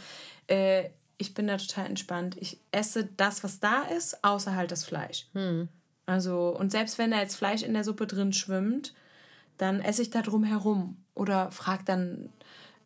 [0.47, 0.89] Äh,
[1.21, 2.35] ich bin da total entspannt.
[2.39, 5.27] Ich esse das, was da ist, außer halt das Fleisch.
[6.07, 8.93] Also, und selbst wenn da jetzt Fleisch in der Suppe drin schwimmt,
[9.57, 10.97] dann esse ich da drum herum.
[11.13, 12.29] Oder frag dann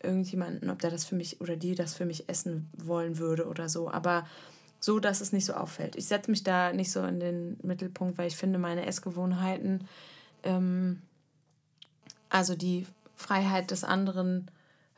[0.04, 3.70] irgendjemanden, ob der das für mich oder die das für mich essen wollen würde oder
[3.70, 3.90] so.
[3.90, 4.28] Aber
[4.82, 5.96] so, dass es nicht so auffällt.
[5.96, 9.88] Ich setze mich da nicht so in den Mittelpunkt, weil ich finde, meine Essgewohnheiten,
[10.44, 11.02] ähm,
[12.30, 14.52] also die Freiheit des anderen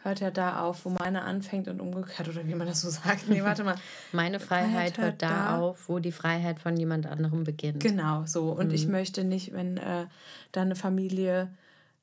[0.07, 3.29] hört ja da auf, wo meine anfängt und umgekehrt oder wie man das so sagt.
[3.29, 3.75] Nee, warte mal.
[4.11, 7.81] Meine Freiheit Freiheit hört da, da- auf, wo die Freiheit von jemand anderem beginnt.
[7.83, 8.51] Genau, so.
[8.51, 10.07] Und ich möchte nicht, wenn äh,
[10.51, 11.49] da eine Familie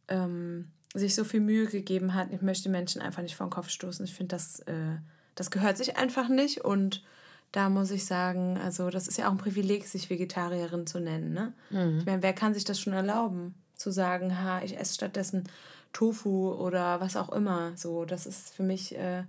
[0.09, 2.29] ähm, sich so viel Mühe gegeben hat.
[2.33, 4.05] Ich möchte Menschen einfach nicht vor den Kopf stoßen.
[4.05, 4.73] Ich finde, das, äh,
[5.35, 6.65] das gehört sich einfach nicht.
[6.65, 7.03] Und
[7.53, 11.33] da muss ich sagen, also das ist ja auch ein Privileg, sich Vegetarierin zu nennen.
[11.33, 11.53] Ne?
[11.71, 11.99] Mhm.
[11.99, 15.45] Ich meine, wer kann sich das schon erlauben, zu sagen, ha, ich esse stattdessen
[15.95, 17.73] Tofu oder was auch immer.
[17.77, 18.95] So, das ist für mich.
[18.95, 19.23] Äh,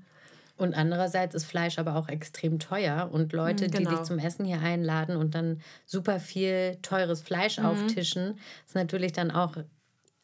[0.58, 3.90] und andererseits ist Fleisch aber auch extrem teuer und Leute, genau.
[3.90, 7.66] die dich zum Essen hier einladen und dann super viel teures Fleisch mhm.
[7.66, 9.58] auftischen, ist natürlich dann auch,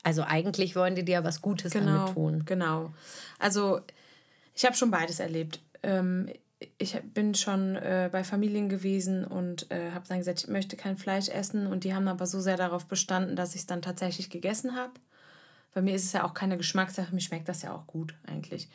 [0.04, 2.44] also eigentlich wollen die dir was Gutes genau, damit tun.
[2.46, 2.94] Genau.
[3.40, 3.82] Also
[4.56, 5.60] ich habe schon beides erlebt.
[5.84, 6.30] Ähm,
[6.78, 10.96] ich bin schon äh, bei Familien gewesen und äh, habe dann gesagt, ich möchte kein
[10.96, 14.30] Fleisch essen und die haben aber so sehr darauf bestanden, dass ich es dann tatsächlich
[14.30, 14.94] gegessen habe.
[15.74, 18.70] Bei mir ist es ja auch keine Geschmackssache, mir schmeckt das ja auch gut eigentlich.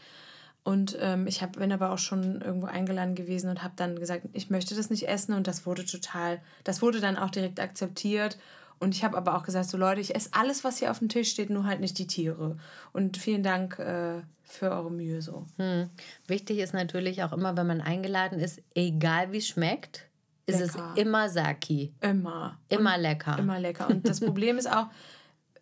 [0.65, 4.25] Und ähm, ich hab, bin aber auch schon irgendwo eingeladen gewesen und habe dann gesagt,
[4.33, 8.37] ich möchte das nicht essen und das wurde total, das wurde dann auch direkt akzeptiert.
[8.79, 11.09] Und ich habe aber auch gesagt, so Leute, ich esse alles, was hier auf dem
[11.09, 12.57] Tisch steht, nur halt nicht die Tiere.
[12.93, 15.47] Und vielen Dank äh, für eure Mühe so.
[15.57, 15.89] Hm.
[16.27, 20.09] Wichtig ist natürlich auch immer, wenn man eingeladen ist, egal wie es schmeckt,
[20.47, 20.93] ist lecker.
[20.95, 21.93] es immer Saki.
[22.01, 22.59] Immer.
[22.69, 23.39] Immer und lecker.
[23.39, 23.89] Immer lecker.
[23.89, 24.87] Und das Problem ist auch,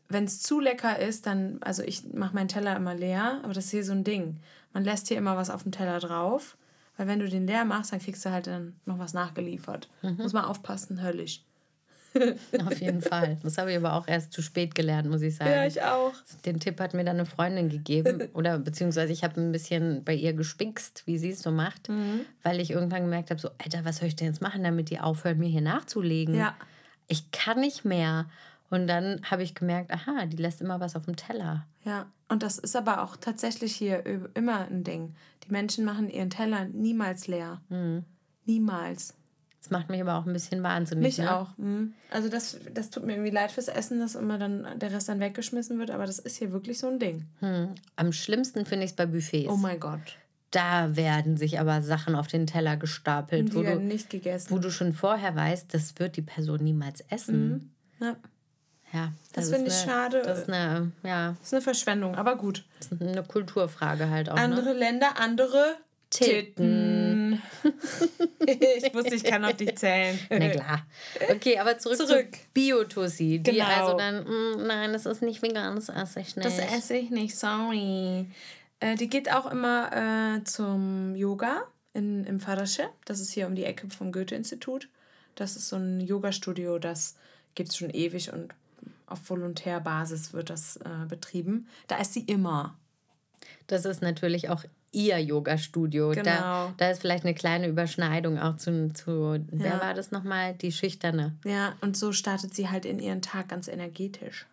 [0.08, 3.66] wenn es zu lecker ist, dann, also ich mache meinen Teller immer leer, aber das
[3.66, 4.36] ist hier so ein Ding.
[4.72, 6.56] Man lässt hier immer was auf dem Teller drauf,
[6.96, 9.88] weil wenn du den leer machst, dann kriegst du halt dann noch was nachgeliefert.
[10.02, 10.16] Mhm.
[10.16, 11.42] Muss man aufpassen, höllisch.
[12.64, 13.38] Auf jeden Fall.
[13.42, 15.50] Das habe ich aber auch erst zu spät gelernt, muss ich sagen.
[15.50, 16.12] Ja, ich auch.
[16.44, 18.28] Den Tipp hat mir dann eine Freundin gegeben.
[18.34, 22.20] Oder beziehungsweise ich habe ein bisschen bei ihr gespickst, wie sie es so macht, mhm.
[22.42, 25.00] weil ich irgendwann gemerkt habe: so, Alter, was soll ich denn jetzt machen, damit die
[25.00, 26.36] aufhören, mir hier nachzulegen?
[26.36, 26.54] Ja.
[27.08, 28.26] Ich kann nicht mehr.
[28.74, 31.64] Und dann habe ich gemerkt, aha, die lässt immer was auf dem Teller.
[31.84, 34.02] Ja, und das ist aber auch tatsächlich hier
[34.34, 35.14] immer ein Ding.
[35.46, 37.60] Die Menschen machen ihren Teller niemals leer.
[37.68, 38.04] Mhm.
[38.46, 39.14] Niemals.
[39.60, 41.04] Das macht mich aber auch ein bisschen wahnsinnig.
[41.04, 41.36] Mich ne?
[41.36, 41.56] auch.
[41.56, 41.94] Mhm.
[42.10, 45.20] Also das, das tut mir irgendwie leid fürs Essen, dass immer dann der Rest dann
[45.20, 47.26] weggeschmissen wird, aber das ist hier wirklich so ein Ding.
[47.38, 47.76] Hm.
[47.94, 49.52] Am schlimmsten finde ich es bei Buffets.
[49.52, 50.18] Oh mein Gott.
[50.50, 54.50] Da werden sich aber Sachen auf den Teller gestapelt, die wo, werden du, nicht gegessen.
[54.50, 57.48] wo du schon vorher weißt, das wird die Person niemals essen.
[57.48, 57.70] Mhm.
[58.00, 58.16] Ja.
[58.94, 60.22] Ja, das, das finde ich schade.
[60.24, 61.34] Das ist eine, ja.
[61.40, 62.64] Das ist eine Verschwendung, aber gut.
[62.78, 64.36] Das ist eine Kulturfrage halt auch.
[64.36, 64.74] Andere ne?
[64.74, 65.76] Länder, andere
[66.10, 67.42] Titten.
[68.46, 70.16] ich wusste, ich kann auf dich zählen.
[70.30, 70.86] Na klar.
[71.28, 72.32] Okay, aber zurück, zurück.
[72.32, 73.40] zu Biotussi.
[73.40, 73.64] Die genau.
[73.64, 76.46] also dann, mm, nein, das ist nicht vegan, das esse ich nicht.
[76.46, 78.26] Das esse ich nicht, sorry.
[78.78, 82.84] Äh, die geht auch immer äh, zum Yoga in, im Farasche.
[83.06, 84.88] Das ist hier um die Ecke vom Goethe-Institut.
[85.34, 87.16] Das ist so ein Yoga-Studio, das
[87.56, 88.54] gibt es schon ewig und
[89.06, 91.68] auf Volontärbasis wird das äh, betrieben.
[91.86, 92.76] Da ist sie immer.
[93.66, 96.10] Das ist natürlich auch ihr Yoga-Studio.
[96.10, 96.24] Genau.
[96.24, 99.80] Da, da ist vielleicht eine kleine Überschneidung auch zu, zu wer ja.
[99.80, 100.54] war das nochmal?
[100.54, 101.36] Die Schüchterne.
[101.44, 104.46] Ja, und so startet sie halt in ihren Tag ganz energetisch.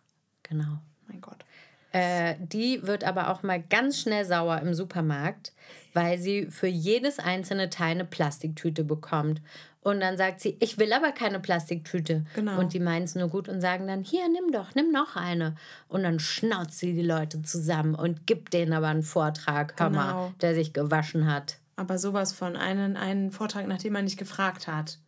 [0.43, 0.79] Genau.
[1.07, 1.45] Mein Gott.
[1.91, 5.51] Äh, die wird aber auch mal ganz schnell sauer im Supermarkt,
[5.93, 9.41] weil sie für jedes einzelne Teil eine Plastiktüte bekommt.
[9.83, 12.23] Und dann sagt sie, ich will aber keine Plastiktüte.
[12.35, 12.59] Genau.
[12.59, 15.55] Und die meinen es nur gut und sagen dann, hier, nimm doch, nimm noch eine.
[15.87, 19.89] Und dann schnauzt sie die Leute zusammen und gibt denen aber einen Vortrag, genau.
[19.89, 21.57] Hammer, der sich gewaschen hat.
[21.77, 24.99] Aber sowas von, einen, einen Vortrag, nachdem man nicht gefragt hat.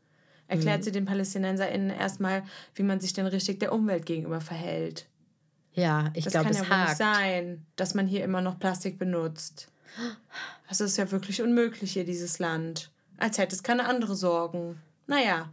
[0.47, 0.83] Erklärt mhm.
[0.83, 2.43] sie den PalästinenserInnen erstmal,
[2.75, 5.05] wie man sich denn richtig der Umwelt gegenüber verhält.
[5.75, 8.99] Ja, ich glaube, es Das kann ja nicht sein, dass man hier immer noch Plastik
[8.99, 9.69] benutzt.
[10.69, 12.89] Das ist ja wirklich unmöglich hier, dieses Land.
[13.17, 14.79] Als hätte es keine andere Sorgen.
[15.07, 15.49] Naja.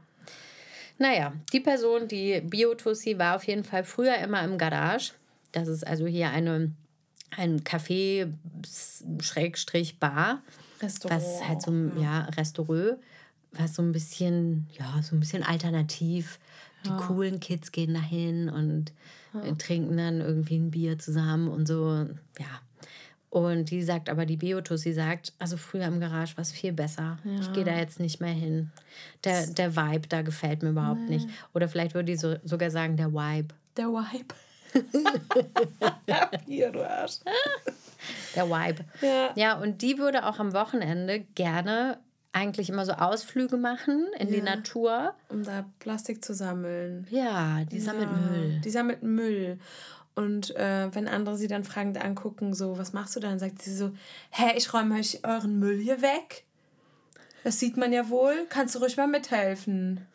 [0.99, 5.13] Naja, die Person, die Biotussi, war auf jeden Fall früher immer im Garage.
[5.53, 6.73] Das ist also hier eine,
[7.37, 8.33] ein Café,
[9.21, 10.43] Schrägstrich, Bar.
[10.83, 11.23] Restaurant.
[11.23, 12.99] Was halt so ein ja, Restaurant,
[13.53, 16.39] was so ein bisschen, ja, so ein bisschen alternativ.
[16.85, 16.97] Die ja.
[16.97, 18.93] coolen Kids gehen dahin und
[19.35, 19.55] ja.
[19.55, 22.07] trinken dann irgendwie ein Bier zusammen und so.
[22.39, 22.61] Ja,
[23.31, 26.73] und die sagt aber, die Biotus, sie sagt, also früher im Garage war es viel
[26.73, 27.19] besser.
[27.25, 27.41] Ja.
[27.41, 28.73] Ich gehe da jetzt nicht mehr hin.
[29.23, 31.17] Der, der Vibe da gefällt mir überhaupt nee.
[31.17, 31.29] nicht.
[31.55, 33.55] Oder vielleicht würde die so, sogar sagen, der Vibe.
[33.77, 34.35] Der Vibe.
[36.47, 37.21] Hier, du Arsch.
[38.35, 38.85] Der Vibe.
[39.01, 39.31] Ja.
[39.37, 41.99] ja, und die würde auch am Wochenende gerne
[42.33, 44.35] eigentlich immer so Ausflüge machen in ja.
[44.35, 45.15] die Natur.
[45.29, 47.07] Um da Plastik zu sammeln.
[47.11, 47.85] Ja, die ja.
[47.85, 48.61] sammelt Müll.
[48.65, 49.59] Die sammelt Müll.
[50.15, 53.39] Und äh, wenn andere sie dann fragend angucken, so, was machst du dann?
[53.39, 53.93] sagt sie so,
[54.31, 56.45] hä, ich räume euch euren Müll hier weg.
[57.43, 58.47] Das sieht man ja wohl.
[58.49, 60.07] Kannst du ruhig mal mithelfen?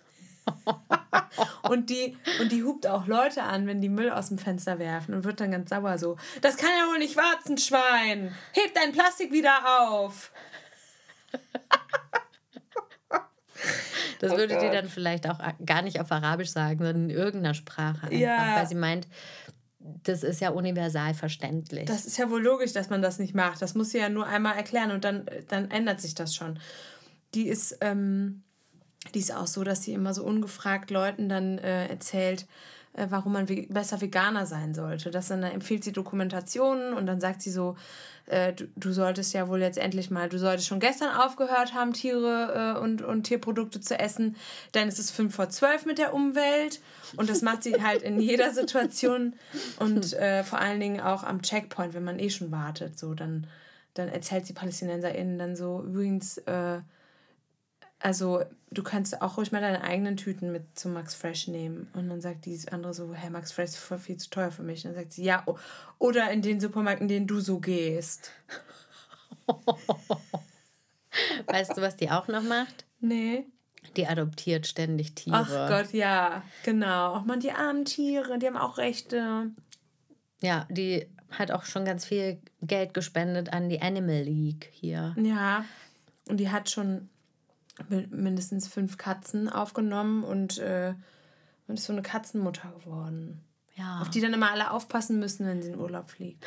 [1.63, 5.15] und, die, und die hupt auch Leute an, wenn die Müll aus dem Fenster werfen
[5.15, 6.17] und wird dann ganz sauer so.
[6.41, 8.33] Das kann ja wohl nicht warten, Schwein.
[8.51, 10.31] Heb dein Plastik wieder auf.
[14.19, 14.63] Das oh würde Gott.
[14.63, 18.07] die dann vielleicht auch gar nicht auf Arabisch sagen, sondern in irgendeiner Sprache.
[18.07, 18.55] Einfach, ja.
[18.57, 19.07] Weil sie meint,
[19.79, 21.85] das ist ja universal verständlich.
[21.85, 23.61] Das ist ja wohl logisch, dass man das nicht macht.
[23.61, 26.59] Das muss sie ja nur einmal erklären und dann, dann ändert sich das schon.
[27.33, 28.43] Die ist, ähm,
[29.13, 32.45] die ist auch so, dass sie immer so ungefragt Leuten dann äh, erzählt, äh,
[33.09, 35.11] warum man ve besser Veganer sein sollte.
[35.11, 37.75] Das dann, empfiehlt sie Dokumentationen und dann sagt sie so,
[38.27, 41.93] äh, du, du solltest ja wohl jetzt endlich mal, du solltest schon gestern aufgehört haben,
[41.93, 44.35] Tiere äh, und, und Tierprodukte zu essen,
[44.73, 46.79] denn es ist fünf vor zwölf mit der Umwelt.
[47.17, 49.33] Und das macht sie halt in jeder Situation.
[49.79, 53.47] Und äh, vor allen Dingen auch am Checkpoint, wenn man eh schon wartet, so dann,
[53.93, 56.79] dann erzählt sie PalästinenserInnen dann so, übrigens, äh,
[57.99, 61.89] also du kannst auch ruhig mal deine eigenen Tüten mit zu Max Fresh nehmen.
[61.93, 64.63] Und dann sagt die andere so, Herr Max Fresh ist voll viel zu teuer für
[64.63, 64.85] mich.
[64.85, 65.43] Und dann sagt sie, ja,
[65.97, 68.31] oder in den Supermarkt, in den du so gehst.
[71.47, 72.85] weißt du, was die auch noch macht?
[72.99, 73.45] Nee.
[73.95, 75.45] Die adoptiert ständig Tiere.
[75.47, 77.13] Ach Gott, ja, genau.
[77.15, 79.51] Ach man, die armen Tiere, die haben auch Rechte.
[80.41, 85.15] Ja, die hat auch schon ganz viel Geld gespendet an die Animal League hier.
[85.17, 85.65] Ja,
[86.27, 87.09] und die hat schon
[88.09, 90.93] mindestens fünf Katzen aufgenommen und, äh,
[91.67, 93.41] und ist so eine Katzenmutter geworden.
[93.75, 93.99] Ja.
[94.01, 96.45] Auf die dann immer alle aufpassen müssen, wenn sie in Urlaub fliegt.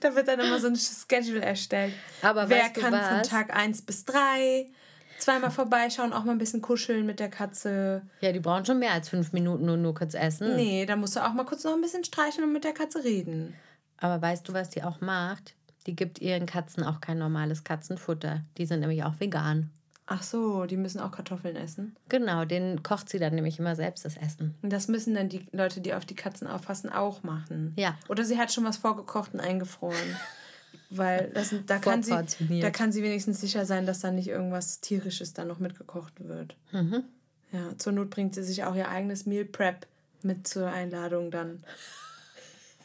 [0.00, 1.92] da wird dann immer so ein Schedule erstellt.
[2.22, 3.08] Aber Wer kann was?
[3.08, 4.70] von Tag 1 bis 3
[5.18, 8.02] zweimal vorbeischauen, auch mal ein bisschen kuscheln mit der Katze.
[8.20, 10.56] Ja, die brauchen schon mehr als fünf Minuten und nur kurz essen.
[10.56, 13.04] Nee, da musst du auch mal kurz noch ein bisschen streicheln und mit der Katze
[13.04, 13.54] reden.
[13.98, 15.54] Aber weißt du, was die auch macht?
[15.86, 18.42] Die gibt ihren Katzen auch kein normales Katzenfutter.
[18.58, 19.70] Die sind nämlich auch vegan.
[20.12, 21.94] Ach so, die müssen auch Kartoffeln essen.
[22.08, 24.56] Genau, den kocht sie dann nämlich immer selbst das Essen.
[24.60, 27.74] Und das müssen dann die Leute, die auf die Katzen aufpassen, auch machen.
[27.76, 27.96] Ja.
[28.08, 30.16] Oder sie hat schon was vorgekocht und eingefroren.
[30.90, 34.80] Weil das, da, kann sie, da kann sie wenigstens sicher sein, dass da nicht irgendwas
[34.80, 36.56] Tierisches dann noch mitgekocht wird.
[36.72, 37.04] Mhm.
[37.52, 39.86] Ja, zur Not bringt sie sich auch ihr eigenes Meal Prep
[40.22, 41.62] mit zur Einladung dann.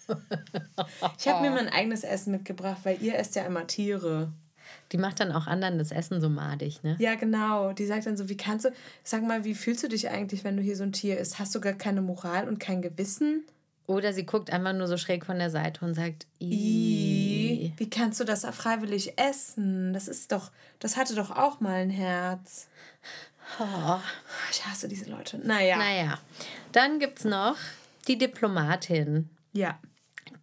[1.19, 4.31] Ich habe mir mein eigenes Essen mitgebracht, weil ihr esst ja immer Tiere.
[4.91, 6.95] Die macht dann auch anderen das Essen so madig, ne?
[6.99, 7.73] Ja, genau.
[7.73, 8.69] Die sagt dann so, wie kannst du,
[9.03, 11.39] sag mal, wie fühlst du dich eigentlich, wenn du hier so ein Tier isst?
[11.39, 13.43] Hast du gar keine Moral und kein Gewissen?
[13.87, 17.73] Oder sie guckt einfach nur so schräg von der Seite und sagt, Ii.
[17.77, 19.93] wie kannst du das freiwillig essen?
[19.93, 22.67] Das ist doch, das hatte doch auch mal ein Herz.
[23.59, 23.99] Oh.
[24.51, 25.37] Ich hasse diese Leute.
[25.37, 25.77] Naja.
[25.77, 26.19] Naja.
[26.71, 27.57] Dann gibt es noch
[28.07, 29.29] die Diplomatin.
[29.53, 29.79] Ja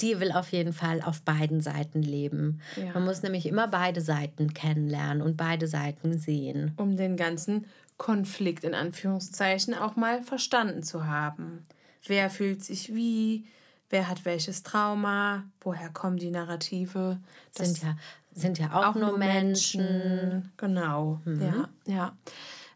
[0.02, 2.60] die will auf jeden Fall auf beiden Seiten leben.
[2.76, 2.92] Ja.
[2.94, 6.72] Man muss nämlich immer beide Seiten kennenlernen und beide Seiten sehen.
[6.76, 11.66] Um den ganzen Konflikt in Anführungszeichen auch mal verstanden zu haben.
[12.06, 13.44] Wer fühlt sich wie?
[13.90, 15.44] Wer hat welches Trauma?
[15.60, 17.20] Woher kommen die Narrative?
[17.54, 17.96] Das sind ja,
[18.34, 19.82] sind ja auch, auch nur Menschen.
[19.84, 20.52] Menschen.
[20.56, 21.42] Genau, mhm.
[21.42, 22.16] ja, ja.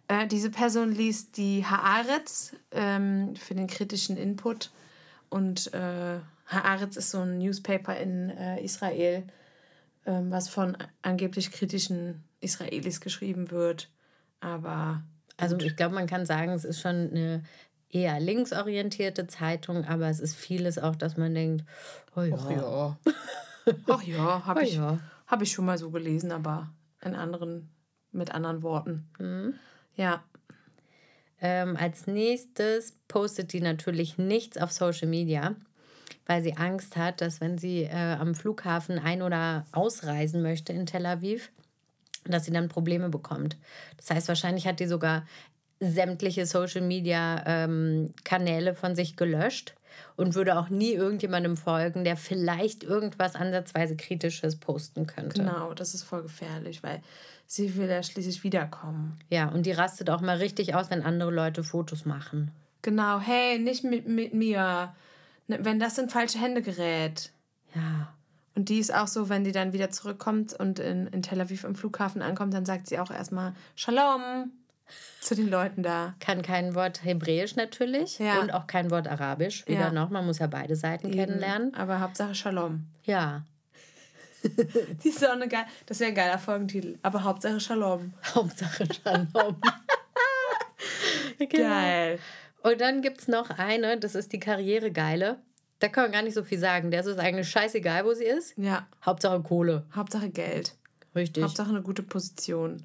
[0.09, 4.71] Äh, diese Person liest die Haaretz ähm, für den kritischen Input
[5.29, 9.25] und äh, Haaretz ist so ein Newspaper in äh, Israel,
[10.07, 13.91] ähm, was von angeblich kritischen Israelis geschrieben wird.
[14.41, 15.03] Aber.
[15.39, 17.43] Also ich glaube, man kann sagen, es ist schon eine
[17.91, 21.65] eher linksorientierte Zeitung, aber es ist vieles auch, dass man denkt,
[22.15, 22.37] oh ja.
[22.39, 22.99] Ach ja.
[23.89, 24.99] Ach ja, habe ich, ja.
[25.27, 26.71] Hab ich schon mal so gelesen, aber
[27.03, 27.69] in anderen,
[28.13, 29.09] mit anderen Worten.
[29.19, 29.55] Mhm.
[29.95, 30.25] Ja.
[31.41, 35.55] Ähm, als nächstes postet die natürlich nichts auf Social Media
[36.27, 40.87] weil sie Angst hat, dass wenn sie äh, am Flughafen ein- oder ausreisen möchte in
[40.87, 41.51] Tel Aviv,
[42.25, 43.57] dass sie dann Probleme bekommt.
[43.97, 45.25] Das heißt, wahrscheinlich hat die sogar
[45.79, 49.75] sämtliche Social-Media-Kanäle ähm, von sich gelöscht
[50.17, 55.43] und würde auch nie irgendjemandem folgen, der vielleicht irgendwas ansatzweise Kritisches posten könnte.
[55.43, 57.01] Genau, das ist voll gefährlich, weil
[57.47, 59.19] sie will ja schließlich wiederkommen.
[59.31, 62.51] Ja, und die rastet auch mal richtig aus, wenn andere Leute Fotos machen.
[62.83, 64.95] Genau, hey, nicht mit, mit mir.
[65.49, 67.31] Ne, wenn das in falsche Hände gerät.
[67.75, 68.13] Ja.
[68.55, 71.65] Und die ist auch so, wenn die dann wieder zurückkommt und in, in Tel Aviv
[71.65, 74.51] am Flughafen ankommt, dann sagt sie auch erstmal Shalom
[75.21, 76.15] zu den Leuten da.
[76.21, 78.41] Kann kein Wort Hebräisch natürlich ja.
[78.41, 79.67] und auch kein Wort Arabisch.
[79.67, 79.93] Wieder ja.
[79.93, 81.17] noch, man muss ja beide Seiten Eben.
[81.17, 81.75] kennenlernen.
[81.75, 82.87] Aber Hauptsache Shalom.
[83.05, 83.45] Ja.
[84.43, 86.99] die ist auch eine geil, das wäre ein geiler Folgentitel.
[87.03, 88.15] Aber Hauptsache Shalom.
[88.35, 89.57] Hauptsache Shalom.
[91.51, 92.19] Geil.
[92.67, 95.39] Und dann gibt es noch eine, das ist die Karrieregeile.
[95.79, 96.91] Da kann man gar nicht so viel sagen.
[96.91, 98.55] Der ist es eigentlich scheißegal, wo sie ist.
[98.57, 98.89] Ja.
[99.05, 99.85] Hauptsache Kohle.
[99.95, 100.75] Hauptsache Geld.
[101.15, 101.45] Richtig.
[101.45, 102.83] Hauptsache eine gute Position.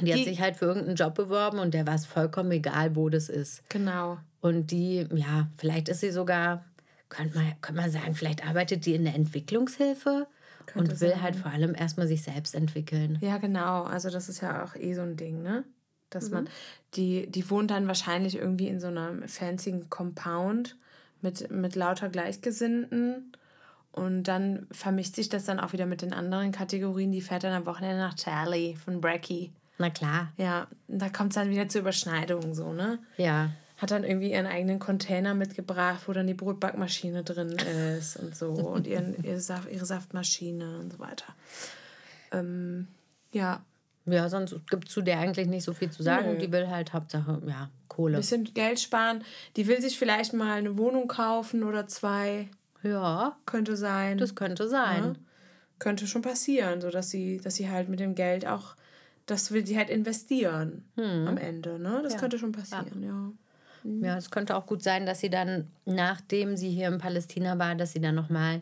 [0.00, 2.96] Die, die hat sich halt für irgendeinen Job beworben und der war es vollkommen egal,
[2.96, 3.62] wo das ist.
[3.68, 4.18] Genau.
[4.40, 6.64] Und die, ja, vielleicht ist sie sogar,
[7.08, 10.26] könnte man, könnte man sagen, vielleicht arbeitet die in der Entwicklungshilfe
[10.74, 11.22] und will sein.
[11.22, 13.18] halt vor allem erstmal sich selbst entwickeln.
[13.20, 13.84] Ja, genau.
[13.84, 15.62] Also das ist ja auch eh so ein Ding, ne?
[16.14, 16.48] Dass man,
[16.94, 20.76] die, die wohnt dann wahrscheinlich irgendwie in so einem fancy Compound
[21.20, 23.32] mit, mit lauter Gleichgesinnten.
[23.92, 27.12] Und dann vermischt sich das dann auch wieder mit den anderen Kategorien.
[27.12, 29.52] Die fährt dann am Wochenende nach Charlie von Bracky.
[29.78, 30.32] Na klar.
[30.36, 32.98] Ja, da kommt es dann wieder zu Überschneidungen so, ne?
[33.16, 33.50] Ja.
[33.76, 37.50] Hat dann irgendwie ihren eigenen Container mitgebracht, wo dann die Brotbackmaschine drin
[37.98, 38.52] ist und so.
[38.52, 41.34] Und ihren, ihre, Saft, ihre Saftmaschine und so weiter.
[42.30, 42.86] Ähm,
[43.32, 43.64] ja,
[44.06, 46.32] Ja, sonst gibt es zu der eigentlich nicht so viel zu sagen.
[46.32, 46.38] Nö.
[46.38, 48.16] Die will halt Hauptsache, ja, Kohle.
[48.16, 49.22] bisschen Geld sparen.
[49.56, 52.48] Die will sich vielleicht mal eine Wohnung kaufen oder zwei.
[52.82, 54.18] Ja, Könnte sein.
[54.18, 55.04] das könnte sein.
[55.04, 55.14] Ja.
[55.78, 58.74] Könnte schon passieren, so dass sie, dass sie halt mit dem Geld auch,
[59.26, 62.00] das will sie halt investieren am Ende, ne?
[62.02, 63.32] Das könnte schon passieren, ja.
[63.84, 67.74] Ja, es könnte auch gut sein, dass sie dann, nachdem sie hier in Palästina war,
[67.74, 68.60] dass sie dann nochmal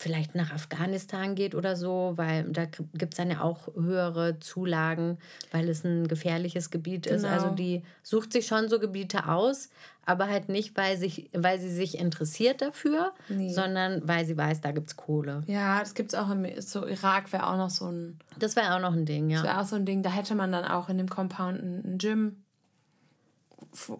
[0.00, 5.18] vielleicht nach Afghanistan geht oder so, weil da gibt es dann ja auch höhere Zulagen,
[5.52, 7.22] weil es ein gefährliches Gebiet ist.
[7.24, 7.34] Genau.
[7.34, 9.68] Also die sucht sich schon so Gebiete aus,
[10.06, 13.52] aber halt nicht, weil, sich, weil sie sich interessiert dafür, Nee.
[13.52, 15.42] sondern weil sie weiß, da gibt es Kohle.
[15.46, 18.74] Ja, das gibt es auch im so Irak wäre auch noch so ein, Das wäre
[18.74, 19.44] auch noch ein Ding, das ja.
[19.44, 22.42] wäre auch so ein Ding, da hätte man dann auch in dem Compound ein, Gym,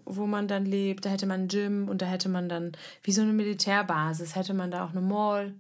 [0.06, 3.12] wo man dann lebt, da hätte man ein Gym und da hätte man dann, wie
[3.12, 5.52] so eine Militärbasis, hätte man da auch eine Mall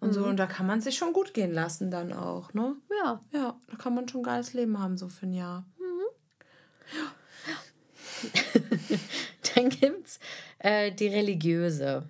[0.00, 0.24] und so.
[0.24, 2.76] Und da kann man sich schon gut gehen lassen dann auch, ne?
[3.02, 5.64] Ja, Ja, da kann man schon ein geiles Leben haben, so für ein Jahr.
[9.54, 10.18] Dann gibt es
[10.58, 12.04] äh, die religiöse.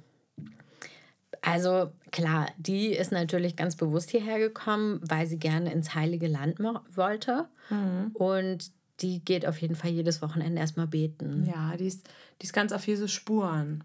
[1.43, 6.59] Also klar, die ist natürlich ganz bewusst hierher gekommen, weil sie gerne ins heilige Land
[6.95, 7.49] wollte.
[8.15, 8.71] Und
[9.01, 11.45] die geht auf jeden Fall jedes Wochenende erstmal beten.
[11.47, 12.09] Ja, die ist,
[12.41, 13.85] die ist ganz auf Jesus Spuren.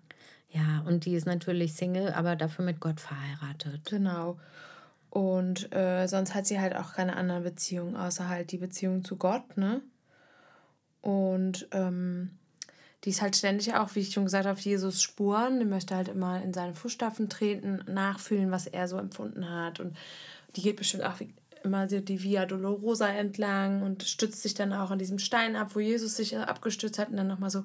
[0.53, 3.85] Ja, und die ist natürlich Single, aber dafür mit Gott verheiratet.
[3.85, 4.37] Genau.
[5.09, 9.15] Und äh, sonst hat sie halt auch keine anderen Beziehungen, außer halt die Beziehung zu
[9.15, 9.81] Gott, ne?
[11.01, 12.37] Und ähm,
[13.03, 15.59] die ist halt ständig auch, wie ich schon gesagt habe, auf Jesus Spuren.
[15.59, 19.79] Die möchte halt immer in seine Fußstapfen treten, nachfühlen, was er so empfunden hat.
[19.79, 19.97] Und
[20.55, 21.19] die geht bestimmt auch
[21.63, 25.71] immer so die Via Dolorosa entlang und stützt sich dann auch an diesem Stein ab,
[25.73, 27.63] wo Jesus sich abgestützt hat und dann nochmal so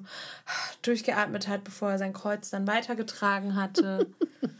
[0.81, 4.07] durchgeatmet hat, bevor er sein Kreuz dann weitergetragen hatte.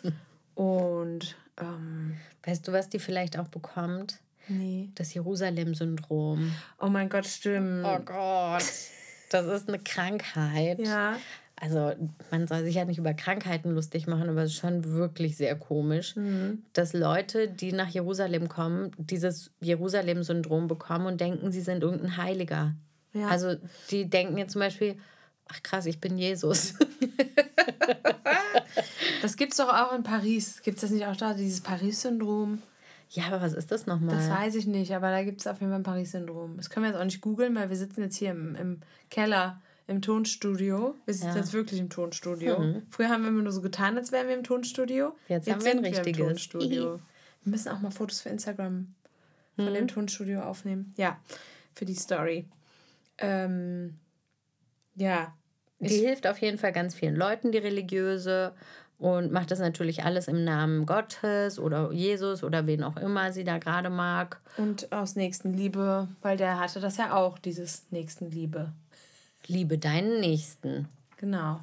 [0.56, 4.20] und ähm, Weißt du, was die vielleicht auch bekommt?
[4.48, 4.90] nee.
[4.96, 6.52] Das Jerusalem-Syndrom.
[6.80, 7.86] Oh mein Gott, stimmt.
[7.86, 8.64] Oh Gott.
[9.30, 10.80] Das ist eine Krankheit.
[10.80, 11.18] Ja.
[11.62, 11.92] Also
[12.32, 15.56] man soll sich ja nicht über Krankheiten lustig machen, aber es ist schon wirklich sehr
[15.58, 16.64] komisch, Mhm.
[16.74, 22.76] dass Leute, die nach Jerusalem kommen, dieses Jerusalem-Syndrom bekommen und denken, sie sind irgendein Heiliger.
[23.14, 23.28] Ja.
[23.28, 23.56] Also
[23.92, 24.96] die denken jetzt zum Beispiel,
[25.48, 26.76] ach krass, ich bin Jesus.
[29.22, 30.62] Das gibt's doch auch in Paris.
[30.62, 32.62] Gibt es das nicht auch da, dieses Paris-Syndrom?
[33.12, 34.16] ja, aber was ist das nochmal?
[34.16, 36.58] Das weiß ich nicht, aber da gibt es auf jeden Fall ein Paris-Syndrom.
[36.58, 39.60] Das können wir jetzt auch nicht googeln, weil wir sitzen jetzt hier im, im Keller
[39.90, 40.96] im Tonstudio.
[41.06, 41.36] Wir sitzen Ja.
[41.38, 42.82] jetzt wirklich im Tonstudio.
[42.90, 45.16] Früher haben wir immer nur so getan, als wären wir im Tonstudio.
[45.28, 46.20] Jetzt haben wir ein richtiges.
[46.20, 47.00] im Tonstudio.
[47.44, 48.94] Wir müssen auch mal Fotos für Instagram
[49.56, 50.94] von dem Tonstudio aufnehmen.
[50.98, 51.20] Ja,
[51.74, 52.46] für die Story.
[53.18, 53.98] Ähm,
[54.96, 55.34] ja.
[55.80, 58.54] Die hilft auf jeden Fall ganz vielen Leuten, die religiöse,
[59.00, 63.46] und macht das natürlich alles im Namen Gottes oder Jesus oder wen auch immer sie
[63.46, 64.42] da gerade mag.
[64.58, 68.74] Und aus Nächstenliebe, weil der hatte das ja auch, dieses Nächstenliebe.
[69.50, 70.88] Liebe deinen Nächsten.
[71.18, 71.60] Genau.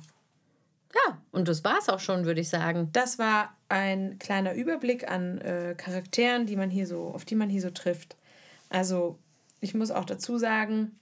[0.94, 2.90] Ja, und das war's auch schon, würde ich sagen.
[2.92, 7.48] Das war ein kleiner Überblick an äh, Charakteren, die man hier so, auf die man
[7.48, 8.16] hier so trifft.
[8.68, 9.18] Also,
[9.60, 10.98] ich muss auch dazu sagen,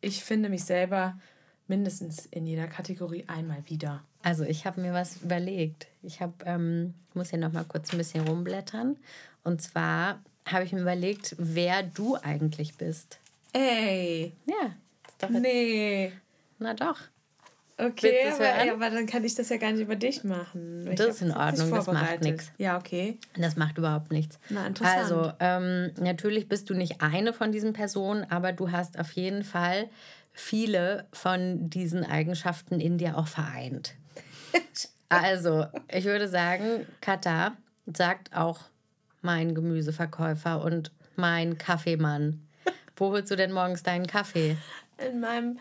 [0.00, 1.18] ich finde mich selber
[1.68, 4.02] mindestens in jeder Kategorie einmal wieder.
[4.22, 5.86] Also ich habe mir was überlegt.
[6.02, 8.96] Ich habe, ähm, ich muss hier noch mal kurz ein bisschen rumblättern.
[9.44, 13.18] Und zwar habe ich mir überlegt, wer du eigentlich bist.
[13.52, 14.74] Ey, Ja,
[15.18, 16.12] doch nee.
[16.62, 16.98] Na doch.
[17.78, 20.94] Okay, aber, ja, aber dann kann ich das ja gar nicht über dich machen.
[20.94, 22.52] Das ist in Ordnung, das macht nix.
[22.58, 23.18] Ja, okay.
[23.36, 24.38] Das macht überhaupt nichts.
[24.50, 24.98] Na, interessant.
[24.98, 29.42] Also, ähm, natürlich bist du nicht eine von diesen Personen, aber du hast auf jeden
[29.42, 29.88] Fall
[30.32, 33.94] viele von diesen Eigenschaften in dir auch vereint.
[35.08, 37.54] Also, ich würde sagen, Kata
[37.84, 38.60] sagt auch
[39.20, 42.48] mein Gemüseverkäufer und mein Kaffeemann.
[42.96, 44.56] Wo holst du denn morgens deinen Kaffee?
[45.06, 45.58] In meinem,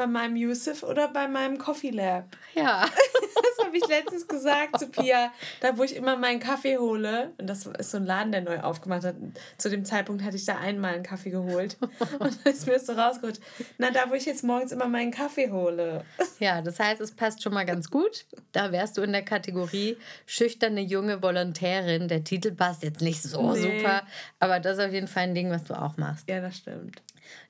[0.00, 2.24] bei meinem Yusuf oder bei meinem Coffee Lab.
[2.54, 2.88] Ja.
[3.42, 7.32] Das habe ich letztens gesagt zu Pia, da wo ich immer meinen Kaffee hole.
[7.38, 9.14] Und das ist so ein Laden, der neu aufgemacht hat.
[9.58, 11.76] Zu dem Zeitpunkt hatte ich da einmal einen Kaffee geholt.
[12.18, 13.40] Und dann ist mir das so rausgerutscht.
[13.78, 16.04] Na, da wo ich jetzt morgens immer meinen Kaffee hole.
[16.38, 18.24] Ja, das heißt, es passt schon mal ganz gut.
[18.52, 19.96] Da wärst du in der Kategorie
[20.26, 22.08] schüchterne junge Volontärin.
[22.08, 23.78] Der Titel passt jetzt nicht so Nee.
[23.78, 24.02] super,
[24.38, 26.28] aber das ist auf jeden Fall ein Ding, was du auch machst.
[26.28, 27.02] Ja, das stimmt.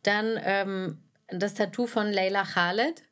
[0.03, 0.99] Dann ähm,
[1.33, 3.03] das Tattoo von Leila Khaled.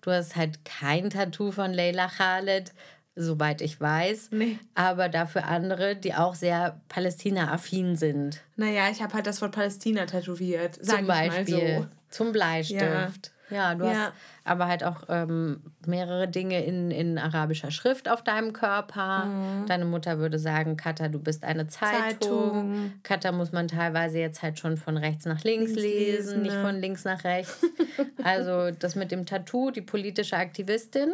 [0.00, 2.72] Du hast halt kein Tattoo von Leila Khaled,
[3.16, 4.30] soweit ich weiß.
[4.32, 4.58] Nee.
[4.74, 8.40] Aber dafür andere, die auch sehr Palästina-affin sind.
[8.56, 10.78] Naja, ich habe halt das Wort Palästina tätowiert.
[10.80, 11.88] Sag Zum ich Beispiel mal so.
[12.08, 12.80] zum Bleistift.
[12.80, 13.10] Ja,
[13.50, 13.90] du Ja.
[13.90, 14.12] hast
[14.44, 19.28] aber halt auch ähm, mehrere Dinge in, in arabischer Schrift auf deinem Körper.
[19.66, 22.10] Deine Mutter würde sagen, Katha, du bist eine Zeitung.
[22.10, 22.92] Zeitung.
[23.02, 26.54] Katha muss man teilweise jetzt halt schon von rechts nach links, Links lesen, lesen, nicht
[26.54, 26.62] ne?
[26.62, 27.62] von links nach rechts.
[28.24, 31.12] also das mit dem Tattoo, die politische Aktivistin.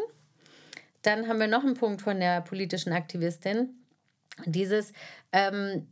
[1.02, 3.70] Dann haben wir noch einen Punkt von der politischen Aktivistin.
[4.44, 4.92] Dieses,
[5.32, 5.86] ähm,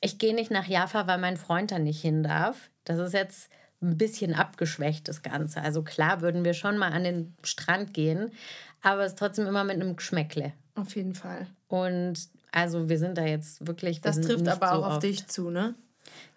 [0.00, 2.70] ich gehe nicht nach Jaffa, weil mein Freund da nicht hin darf.
[2.84, 3.50] Das ist jetzt
[3.80, 5.62] ein bisschen abgeschwächt, das Ganze.
[5.62, 8.32] Also klar würden wir schon mal an den Strand gehen,
[8.82, 10.52] aber es ist trotzdem immer mit einem Geschmäckle.
[10.74, 11.46] Auf jeden Fall.
[11.68, 13.98] Und also wir sind da jetzt wirklich.
[13.98, 15.74] wir Das sind trifft aber so auch auf dich zu, ne?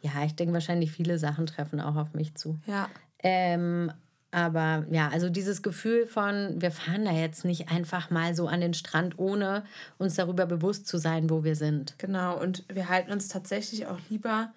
[0.01, 2.59] Ja, ich denke wahrscheinlich viele Sachen treffen auch auf mich zu.
[2.67, 2.89] Ja.
[3.23, 3.91] Ähm,
[4.31, 8.61] aber ja, also dieses Gefühl von, wir fahren da jetzt nicht einfach mal so an
[8.61, 9.63] den Strand, ohne
[9.97, 11.95] uns darüber bewusst zu sein, wo wir sind.
[11.97, 14.53] Genau, und wir halten uns tatsächlich auch lieber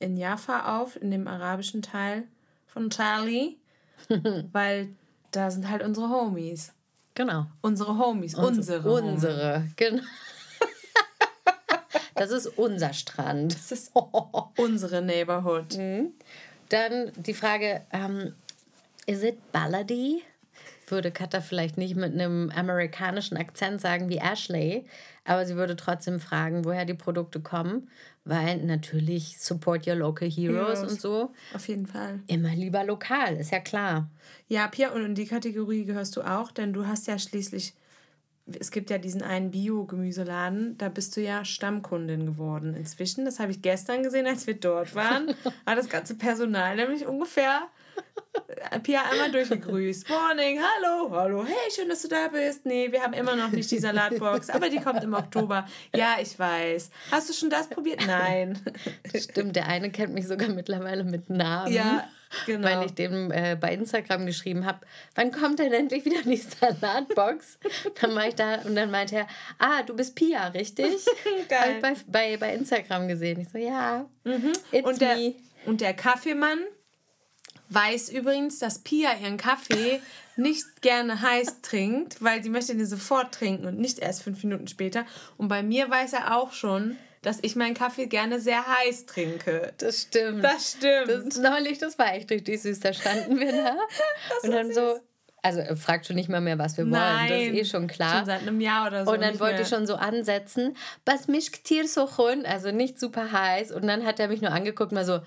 [0.00, 2.24] in Jaffa auf, in dem arabischen Teil
[2.66, 3.58] von Charlie,
[4.52, 4.88] weil
[5.30, 6.72] da sind halt unsere Homies.
[7.14, 7.46] Genau.
[7.60, 8.82] Unsere Homies, unsere.
[8.82, 9.12] Homies.
[9.12, 10.02] Unsere, genau.
[12.14, 13.54] Das ist unser Strand.
[13.54, 13.92] Das ist
[14.58, 15.78] unsere Neighborhood.
[16.68, 18.34] Dann die Frage, ähm,
[19.06, 20.22] is it ballady?
[20.86, 24.86] Würde Katha vielleicht nicht mit einem amerikanischen Akzent sagen wie Ashley,
[25.24, 27.88] aber sie würde trotzdem fragen, woher die Produkte kommen,
[28.24, 30.92] weil natürlich support your local heroes, Heroes.
[30.92, 31.32] und so.
[31.54, 32.20] Auf jeden Fall.
[32.26, 34.10] Immer lieber lokal, ist ja klar.
[34.48, 37.74] Ja, Pia, und in die Kategorie gehörst du auch, denn du hast ja schließlich,
[38.58, 43.24] es gibt ja diesen einen Bio-Gemüseladen, da bist du ja Stammkundin geworden inzwischen.
[43.24, 45.28] Das habe ich gestern gesehen, als wir dort waren.
[45.64, 47.79] War das ganze Personal nämlich ungefähr äh,
[48.82, 50.08] Pia einmal durchgegrüßt.
[50.08, 52.64] Morning, hallo, hallo, hey, schön, dass du da bist.
[52.66, 55.66] Nee, wir haben immer noch nicht die Salatbox, aber die kommt im Oktober.
[55.94, 56.90] Ja, ich weiß.
[57.10, 58.06] Hast du schon das probiert?
[58.06, 58.58] Nein.
[59.14, 61.72] Stimmt, der eine kennt mich sogar mittlerweile mit Namen.
[61.72, 62.08] Ja,
[62.46, 62.68] genau.
[62.68, 64.80] Weil ich dem äh, bei Instagram geschrieben habe,
[65.14, 67.58] wann kommt denn endlich wieder die Salatbox?
[68.00, 69.26] dann war ich da und dann meinte er,
[69.58, 71.04] ah, du bist Pia, richtig?
[71.48, 71.58] Geil.
[71.82, 73.40] Habe ich bei, bei, bei Instagram gesehen.
[73.40, 74.06] Ich so, ja,
[74.70, 75.34] it's Und der, me.
[75.66, 76.60] und der Kaffeemann
[77.70, 80.00] weiß übrigens, dass Pia ihren Kaffee
[80.36, 84.68] nicht gerne heiß trinkt, weil sie möchte den sofort trinken und nicht erst fünf Minuten
[84.68, 85.04] später.
[85.36, 89.72] Und bei mir weiß er auch schon, dass ich meinen Kaffee gerne sehr heiß trinke.
[89.78, 90.42] Das stimmt.
[90.42, 91.08] Das stimmt.
[91.08, 92.80] Das, neulich, das war echt richtig süß.
[92.80, 93.76] Da standen wir da.
[94.42, 94.98] und dann so,
[95.42, 97.28] also fragt schon nicht mal mehr, was wir wollen.
[97.28, 98.18] Das ist eh schon klar.
[98.18, 99.12] Schon seit einem Jahr oder so.
[99.12, 99.62] Und dann wollte mehr.
[99.62, 101.50] ich schon so ansetzen, was mich
[101.86, 102.08] so
[102.46, 103.72] also nicht super heiß.
[103.72, 105.20] Und dann hat er mich nur angeguckt, mal so,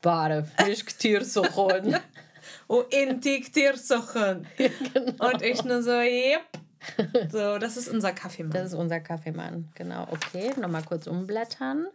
[0.00, 1.96] Bade, mich Tier so chun.
[2.68, 4.46] Oh, intik Tirsochen.
[4.56, 5.30] genau.
[5.32, 6.42] Und ich nur so, yep.
[7.30, 8.52] So, das ist unser Kaffeemann.
[8.52, 10.06] Das ist unser Kaffeemann, genau.
[10.10, 11.88] Okay, nochmal kurz umblättern.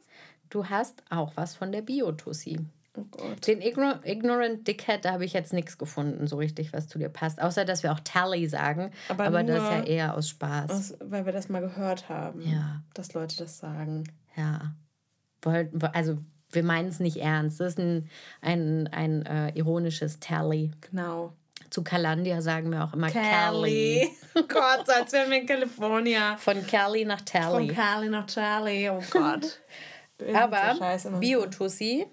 [0.49, 2.59] Du hast auch was von der Biotussi.
[2.97, 3.47] oh Gott.
[3.47, 7.09] Den Igno Ignorant Dickhead, da habe ich jetzt nichts gefunden, so richtig, was zu dir
[7.09, 7.41] passt.
[7.41, 8.91] Außer, dass wir auch Tally sagen.
[9.07, 10.71] Aber Aber, das ist ja eher aus Spaß.
[10.71, 12.41] Aus, weil wir das mal gehört haben.
[12.41, 12.83] Ja.
[12.93, 14.03] Dass Leute das sagen.
[14.35, 14.75] Ja.
[15.93, 16.17] Also,
[16.55, 17.59] wir meinen es nicht ernst.
[17.59, 18.09] Das ist ein,
[18.41, 20.71] ein, ein äh, ironisches Tally.
[20.89, 21.33] Genau.
[21.69, 24.09] Zu Kalandia sagen wir auch immer Cali.
[24.37, 26.35] Oh Gott, als wären wir in California.
[26.37, 27.67] Von Cali nach Von Tally.
[27.67, 28.89] Cali nach Charlie.
[28.89, 29.61] Oh Gott.
[30.33, 30.97] Aber.
[31.19, 32.05] Biotussi,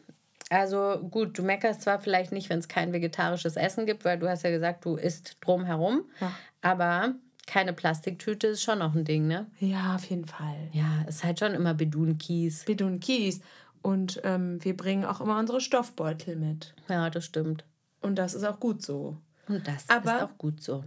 [0.51, 4.29] also gut, du meckerst zwar vielleicht nicht, wenn es kein vegetarisches Essen gibt, weil du
[4.29, 6.33] hast ja gesagt, du isst drumherum, Ja.
[6.61, 7.15] aber
[7.47, 9.47] keine Plastiktüte ist schon noch ein Ding, ne?
[9.59, 10.69] Ja, auf jeden Fall.
[10.73, 12.65] Ja, ist halt schon immer Bedun-Kies.
[12.67, 13.41] Bidun Kies.
[13.83, 16.75] Und ähm, wir bringen auch immer unsere Stoffbeutel mit.
[16.89, 17.65] Ja, das stimmt.
[18.01, 19.17] Und das ist auch gut so.
[19.49, 20.85] Und das Aber- ist auch gut so.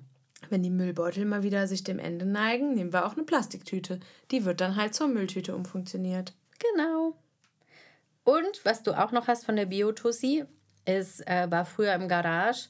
[0.49, 3.99] Wenn die Müllbeutel mal wieder sich dem Ende neigen, nehmen wir auch eine Plastiktüte.
[4.31, 6.33] Die wird dann halt zur Mülltüte umfunktioniert.
[6.73, 7.15] Genau.
[8.23, 10.45] Und was du auch noch hast von der Biotussi,
[10.85, 12.69] ist, äh, war früher im Garage,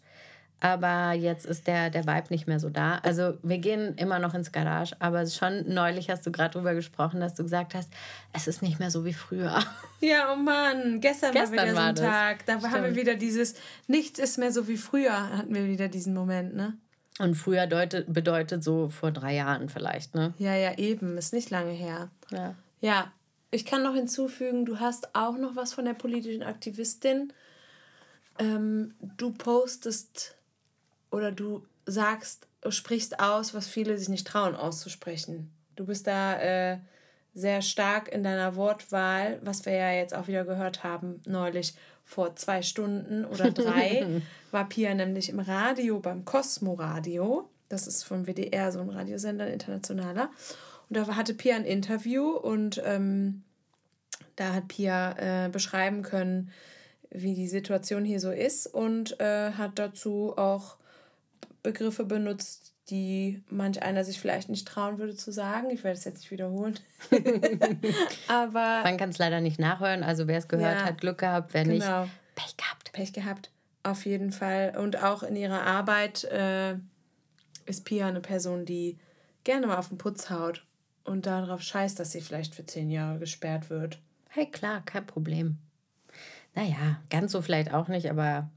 [0.59, 2.99] aber jetzt ist der, der Vibe nicht mehr so da.
[3.03, 7.19] Also wir gehen immer noch ins Garage, aber schon neulich hast du gerade drüber gesprochen,
[7.19, 7.91] dass du gesagt hast,
[8.33, 9.59] es ist nicht mehr so wie früher.
[10.01, 12.05] Ja, oh Mann, gestern, Gestern war wieder so war ein das.
[12.05, 12.45] Tag.
[12.45, 12.95] Da haben wir Stimmt.
[12.95, 13.55] wieder dieses,
[13.87, 16.77] nichts ist mehr so wie früher, hatten wir wieder diesen Moment, ne?
[17.17, 20.33] Und früher deutet, bedeutet so vor drei Jahren vielleicht, ne?
[20.37, 22.09] Ja, ja, eben, ist nicht lange her.
[22.29, 22.55] Ja.
[22.81, 23.11] Ja,
[23.49, 27.33] ich kann noch hinzufügen, du hast auch noch was von der politischen Aktivistin.
[28.37, 30.35] Ähm, du postest
[31.16, 35.49] oder du sagst, sprichst aus, was viele sich nicht trauen auszusprechen.
[35.78, 36.80] Du bist da äh,
[37.34, 42.36] sehr stark in deiner Wortwahl, was wir ja jetzt auch wieder gehört haben, neulich vor
[42.36, 47.49] zwei Stunden oder drei, war Pia nämlich im Radio, beim Cosmo Radio.
[47.70, 50.30] Das ist vom WDR, so ein Radiosender, ein internationaler.
[50.89, 53.43] Und da hatte Pia ein Interview und ähm,
[54.36, 56.51] da hat Pia äh, beschreiben können,
[57.09, 60.76] wie die Situation hier so ist und äh, hat dazu auch
[61.66, 65.72] Begriffe benutzt, die manch einer sich vielleicht nicht trauen würde zu sagen.
[65.72, 66.80] Ich werde es jetzt nicht wiederholen.
[68.28, 68.84] Aber.
[68.84, 70.03] Man kann es leider nicht nachhören.
[70.03, 71.53] Also wer es gehört ja, hat, Glück gehabt.
[71.53, 72.03] Wer genau.
[72.03, 72.91] nicht, Pech gehabt.
[72.93, 73.49] Pech gehabt.
[73.82, 74.76] Auf jeden Fall.
[74.78, 76.76] Und auch in ihrer Arbeit äh,
[77.66, 78.99] ist Pia eine Person, die
[79.43, 80.63] gerne mal auf den Putz haut
[81.03, 83.99] und darauf scheißt, dass sie vielleicht für zehn Jahre gesperrt wird.
[84.30, 85.57] Hey, klar, kein Problem.
[86.53, 88.49] Naja, ganz so vielleicht auch nicht, aber.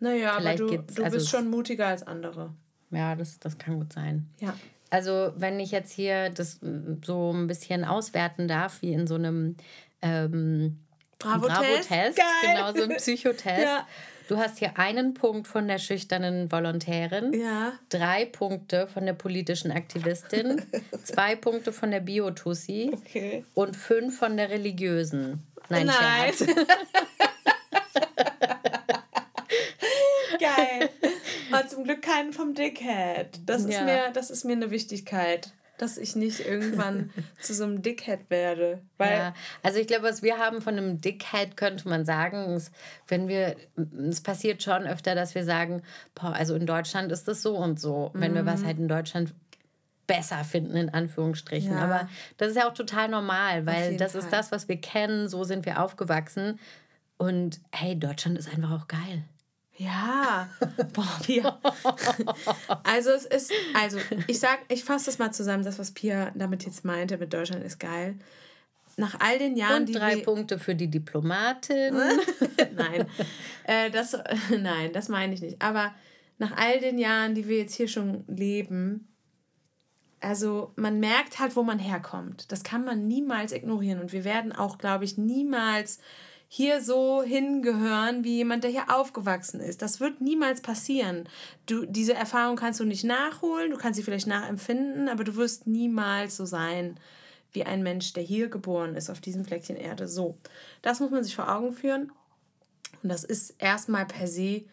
[0.00, 2.52] Naja, aber du, du also bist schon mutiger als andere.
[2.90, 4.28] Ja, das, das kann gut sein.
[4.40, 4.54] Ja.
[4.90, 6.58] Also, wenn ich jetzt hier das
[7.04, 9.56] so ein bisschen auswerten darf, wie in so einem
[10.02, 10.80] ähm,
[11.18, 13.62] Bravo-Test, Bravo genau, so ein Psychotest.
[13.62, 13.86] ja.
[14.30, 17.72] Du hast hier einen Punkt von der schüchternen Volontärin, ja.
[17.88, 20.62] drei Punkte von der politischen Aktivistin,
[21.02, 23.44] zwei Punkte von der Biotussi okay.
[23.54, 25.44] und fünf von der religiösen.
[25.68, 26.32] Nein, Nein.
[26.32, 26.46] Scherz.
[31.52, 33.40] Aber zum Glück keinen vom Dickhead.
[33.46, 33.84] Das ist, ja.
[33.84, 37.10] mir, das ist mir eine Wichtigkeit dass ich nicht irgendwann
[37.40, 38.82] zu so einem Dickhead werde.
[38.98, 42.70] Weil ja, also ich glaube, was wir haben von einem Dickhead, könnte man sagen, ist,
[43.08, 43.56] wenn wir,
[44.08, 45.82] es passiert schon öfter, dass wir sagen,
[46.14, 48.10] boah, also in Deutschland ist das so und so.
[48.12, 48.20] Mhm.
[48.20, 48.66] Wenn wir was mhm.
[48.66, 49.34] halt in Deutschland
[50.06, 51.72] besser finden, in Anführungsstrichen.
[51.72, 51.84] Ja.
[51.84, 54.22] Aber das ist ja auch total normal, weil das Fall.
[54.22, 56.58] ist das, was wir kennen, so sind wir aufgewachsen.
[57.16, 59.24] Und hey, Deutschland ist einfach auch geil.
[59.80, 60.50] Ja,
[60.92, 61.58] boah, Pia.
[62.84, 66.66] also es ist, also ich sag, ich fasse das mal zusammen, das, was Pia damit
[66.66, 68.16] jetzt meinte mit Deutschland ist geil.
[68.98, 71.94] Nach all den Jahren, Und die drei Punkte für die Diplomatin.
[72.76, 73.06] nein,
[73.64, 74.18] äh, das,
[74.50, 75.62] nein, das meine ich nicht.
[75.62, 75.94] Aber
[76.36, 79.08] nach all den Jahren, die wir jetzt hier schon leben,
[80.20, 82.52] also man merkt halt, wo man herkommt.
[82.52, 83.98] Das kann man niemals ignorieren.
[83.98, 86.00] Und wir werden auch, glaube ich, niemals
[86.52, 89.82] hier so hingehören wie jemand, der hier aufgewachsen ist.
[89.82, 91.28] Das wird niemals passieren.
[91.66, 95.68] Du, diese Erfahrung kannst du nicht nachholen, du kannst sie vielleicht nachempfinden, aber du wirst
[95.68, 96.98] niemals so sein
[97.52, 100.08] wie ein Mensch, der hier geboren ist, auf diesem Fleckchen Erde.
[100.08, 100.38] So,
[100.82, 102.10] das muss man sich vor Augen führen.
[103.00, 104.64] Und das ist erstmal per se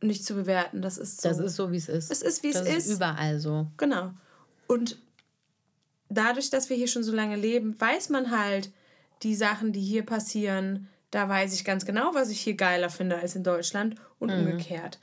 [0.00, 0.80] nicht zu bewerten.
[0.80, 1.28] Das ist so.
[1.28, 2.12] Das ist so, wie es ist.
[2.12, 2.68] Es ist, wie es ist.
[2.68, 3.66] Das ist überall so.
[3.78, 4.12] Genau.
[4.68, 4.96] Und
[6.08, 8.70] dadurch, dass wir hier schon so lange leben, weiß man halt
[9.24, 13.16] die Sachen, die hier passieren, da weiß ich ganz genau, was ich hier geiler finde
[13.16, 14.40] als in Deutschland und mhm.
[14.40, 14.98] umgekehrt.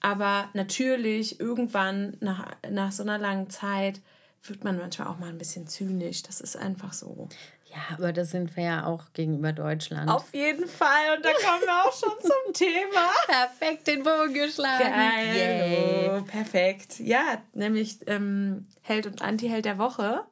[0.00, 4.00] Aber natürlich, irgendwann nach, nach so einer langen Zeit,
[4.44, 6.22] wird man manchmal auch mal ein bisschen zynisch.
[6.22, 7.28] Das ist einfach so.
[7.64, 10.08] Ja, aber das sind wir ja auch gegenüber Deutschland.
[10.08, 11.16] Auf jeden Fall.
[11.16, 13.10] Und da kommen wir auch schon zum Thema.
[13.26, 14.84] Perfekt den Bogen geschlagen.
[14.84, 16.20] Geil.
[16.20, 17.00] Oh, perfekt.
[17.00, 20.22] Ja, nämlich ähm, Held und Anti-Held der Woche.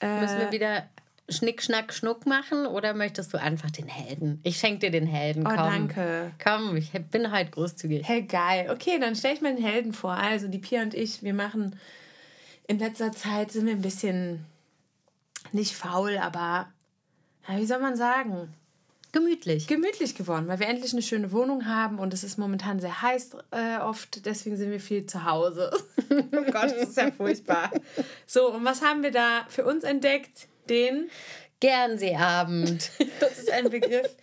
[0.00, 0.88] Äh, Müssen wir wieder
[1.28, 4.40] Schnick, Schnack, Schnuck machen oder möchtest du einfach den Helden?
[4.42, 5.46] Ich schenke dir den Helden.
[5.46, 5.56] Oh, komm.
[5.56, 6.32] danke.
[6.42, 8.06] Komm, ich bin halt großzügig.
[8.06, 8.68] Hey, geil.
[8.70, 10.12] Okay, dann stelle ich mir den Helden vor.
[10.12, 11.76] Also, die Pia und ich, wir machen
[12.66, 14.44] in letzter Zeit sind wir ein bisschen
[15.52, 16.68] nicht faul, aber
[17.48, 18.54] ja, wie soll man sagen?
[19.12, 19.68] Gemütlich.
[19.68, 23.36] Gemütlich geworden, weil wir endlich eine schöne Wohnung haben und es ist momentan sehr heiß
[23.52, 25.70] äh, oft, deswegen sind wir viel zu Hause.
[26.10, 27.70] oh Gott, das ist ja furchtbar.
[28.26, 30.48] So, und was haben wir da für uns entdeckt?
[30.68, 31.10] Den
[31.60, 32.90] Gernseeabend.
[33.20, 34.14] das ist ein Begriff,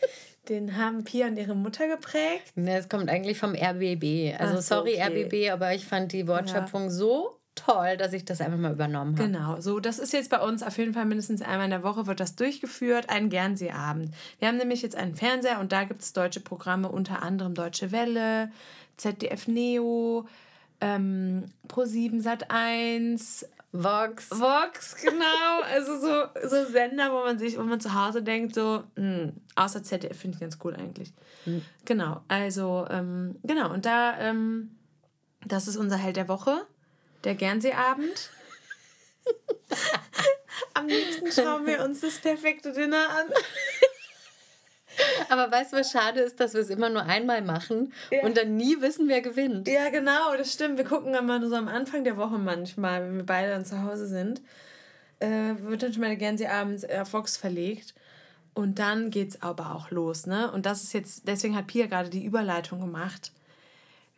[0.50, 2.56] den haben Pia und ihre Mutter geprägt.
[2.56, 4.40] Ne, es kommt eigentlich vom RBB.
[4.40, 5.24] Also so, sorry okay.
[5.24, 6.90] RBB, aber ich fand die Wortschöpfung ja.
[6.90, 9.28] so toll, dass ich das einfach mal übernommen habe.
[9.28, 12.08] Genau, so das ist jetzt bei uns auf jeden Fall mindestens einmal in der Woche
[12.08, 14.14] wird das durchgeführt, ein Gernseeabend.
[14.40, 17.92] Wir haben nämlich jetzt einen Fernseher und da gibt es deutsche Programme, unter anderem Deutsche
[17.92, 18.52] Welle,
[18.98, 20.28] ZDF Neo,
[20.80, 24.30] ähm, Pro7 Sat 1, Vox.
[24.32, 25.62] Vox, genau.
[25.64, 29.34] Also so, so Sender, wo man sich, wo man zu Hause denkt, so, mh, hm,
[29.56, 31.14] außer ZDF finde ich ganz cool eigentlich.
[31.46, 31.64] Mhm.
[31.86, 34.78] Genau, also, ähm, genau, und da, ähm,
[35.46, 36.68] das ist unser Held der Woche,
[37.24, 38.30] der Gernseeabend.
[40.74, 43.28] Am liebsten schauen wir uns das perfekte Dinner an.
[45.30, 48.24] Aber weißt du, was schade ist, dass wir es immer nur einmal machen ja.
[48.24, 49.68] und dann nie wissen, wer gewinnt.
[49.68, 50.78] Ja, genau, das stimmt.
[50.78, 53.84] Wir gucken immer nur so am Anfang der Woche manchmal, wenn wir beide dann zu
[53.84, 54.42] Hause sind,
[55.20, 57.94] äh, wird dann schon mal gern sie abends auf Fox verlegt.
[58.54, 60.52] Und dann geht es aber auch los, ne?
[60.52, 63.32] Und das ist jetzt, deswegen hat Pia gerade die Überleitung gemacht.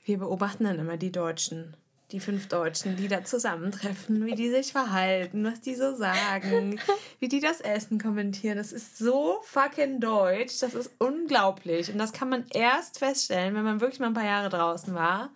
[0.06, 1.78] Wir beobachten dann immer die Deutschen.
[2.14, 6.80] Die fünf Deutschen, die da zusammentreffen, wie die sich verhalten, was die so sagen,
[7.20, 8.58] wie die das Essen kommentieren.
[8.58, 10.60] Das ist so fucking deutsch.
[10.62, 11.92] Das ist unglaublich.
[11.92, 15.32] Und das kann man erst feststellen, wenn man wirklich mal ein paar Jahre draußen war.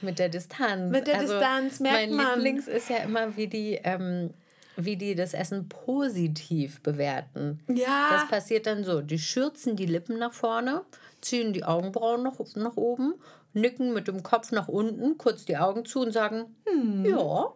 [0.00, 0.90] Mit der Distanz.
[0.90, 2.34] Mit der Also, Distanz merkt mein man.
[2.40, 4.30] Lieblings ist ja immer, wie die, ähm,
[4.76, 7.60] wie die das Essen positiv bewerten.
[7.68, 8.08] Ja.
[8.10, 9.02] Das passiert dann so.
[9.02, 10.82] Die schürzen die Lippen nach vorne,
[11.20, 13.14] ziehen die Augenbrauen nach, nach oben,
[13.54, 17.04] nicken mit dem Kopf nach unten, kurz die Augen zu und sagen, Hm.
[17.04, 17.52] ja,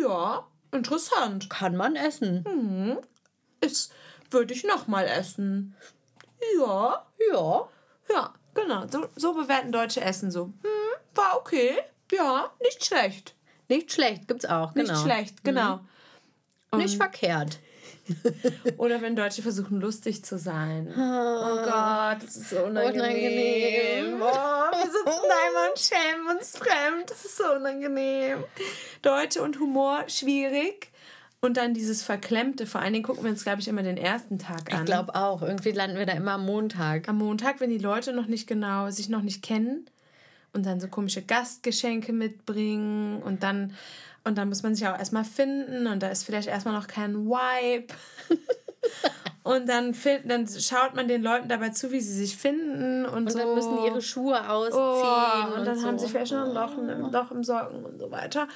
[0.00, 1.48] Ja, interessant.
[1.50, 2.98] kann man essen.
[3.60, 3.92] Ist,
[4.30, 5.74] würde ich nochmal essen.
[6.58, 7.68] Ja, Ja.
[8.10, 8.86] ja, genau.
[8.88, 10.46] So, so bewerten Deutsche Essen so.
[10.46, 10.54] Hm,
[11.14, 11.76] war okay.
[12.12, 13.34] Ja, nicht schlecht.
[13.68, 14.74] Nicht schlecht, gibt's auch.
[14.74, 15.00] Nicht Genau.
[15.02, 15.80] schlecht, genau.
[16.76, 17.58] Nicht verkehrt.
[18.76, 20.88] Oder wenn Deutsche versuchen, lustig zu sein.
[20.94, 24.14] Oh Gott, das ist so unangenehm.
[24.14, 24.22] Unangenehm.
[24.22, 27.10] Oh, wir sitzen da immer und schämen uns fremd.
[27.10, 28.44] Das ist so unangenehm.
[29.02, 30.90] Deutsche und Humor, schwierig.
[31.40, 32.66] Und dann dieses Verklemmte.
[32.66, 34.80] Vor allen Dingen gucken wir uns, glaube ich, immer den ersten Tag an.
[34.80, 35.42] Ich glaube auch.
[35.42, 37.08] Irgendwie landen wir da immer am Montag.
[37.08, 39.86] am Montag, wenn die Leute noch nicht genau, sich noch nicht kennen
[40.54, 43.74] und dann so komische Gastgeschenke mitbringen und dann
[44.24, 47.26] und dann muss man sich auch erstmal finden und da ist vielleicht erstmal noch kein
[47.26, 47.92] Vibe.
[49.42, 53.26] und dann, find, dann schaut man den Leuten dabei zu, wie sie sich finden und,
[53.26, 53.38] Und so.
[53.38, 54.80] dann müssen die ihre Schuhe ausziehen.
[54.80, 55.86] Oh, und dann so.
[55.86, 58.48] haben sie vielleicht noch ein Loch, im, Loch im Socken und so weiter.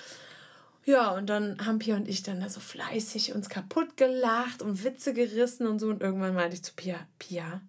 [0.87, 4.85] Ja, und dann haben Pia und ich dann da so fleißig uns kaputt gelacht und
[4.85, 5.89] Witze gerissen und so.
[5.89, 7.61] Und irgendwann meinte ich zu Pia, Pia,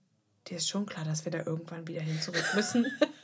[0.47, 2.85] dir ist schon klar, dass wir da irgendwann wieder hin zurück müssen.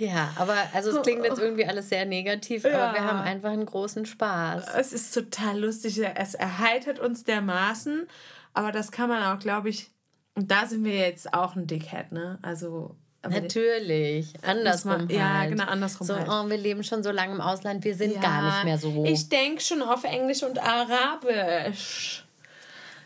[0.00, 2.88] Ja, aber also es klingt jetzt irgendwie alles sehr negativ, Ja.
[2.88, 4.64] aber wir haben einfach einen großen Spaß.
[4.76, 6.00] es ist total lustig.
[6.14, 8.06] Es erheitert uns dermaßen.
[8.54, 9.90] Aber das kann man auch, glaube ich,
[10.34, 12.38] und da sind wir jetzt auch ein Dickhead, ne?
[12.42, 12.96] Also.
[13.28, 15.50] Natürlich, andersrum man- ja, halt.
[15.50, 16.26] genau, andersrum So, halt.
[16.28, 19.04] oh, wir leben schon so lange im Ausland, wir sind gar nicht mehr so.
[19.04, 22.24] Ich denke schon auf Englisch und Arabisch.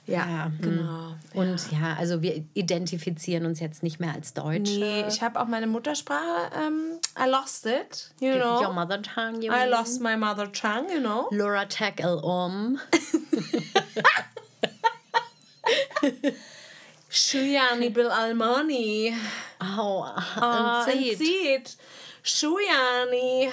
[0.07, 0.59] Ja, Ja, hm.
[0.61, 1.15] genau.
[1.33, 4.79] Und ja, also wir identifizieren uns jetzt nicht mehr als Deutsche.
[4.79, 8.73] Nee, ich habe auch meine Muttersprache, ähm, I lost it, you Your know.
[8.73, 9.71] mother tongue, you I mean?
[9.71, 11.29] lost my mother tongue, you know.
[11.31, 12.79] Laura tackle um.
[17.11, 19.15] Shuyani bil Almani.
[19.61, 20.05] Oh,
[20.37, 20.85] Ah.
[20.85, 21.71] Seed.
[22.23, 23.51] Shuyani.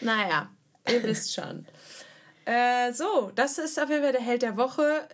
[0.00, 0.48] Naja,
[0.88, 1.66] ihr wisst schon.
[2.44, 5.08] Äh, so, das ist auf jeden Fall der Held der Woche.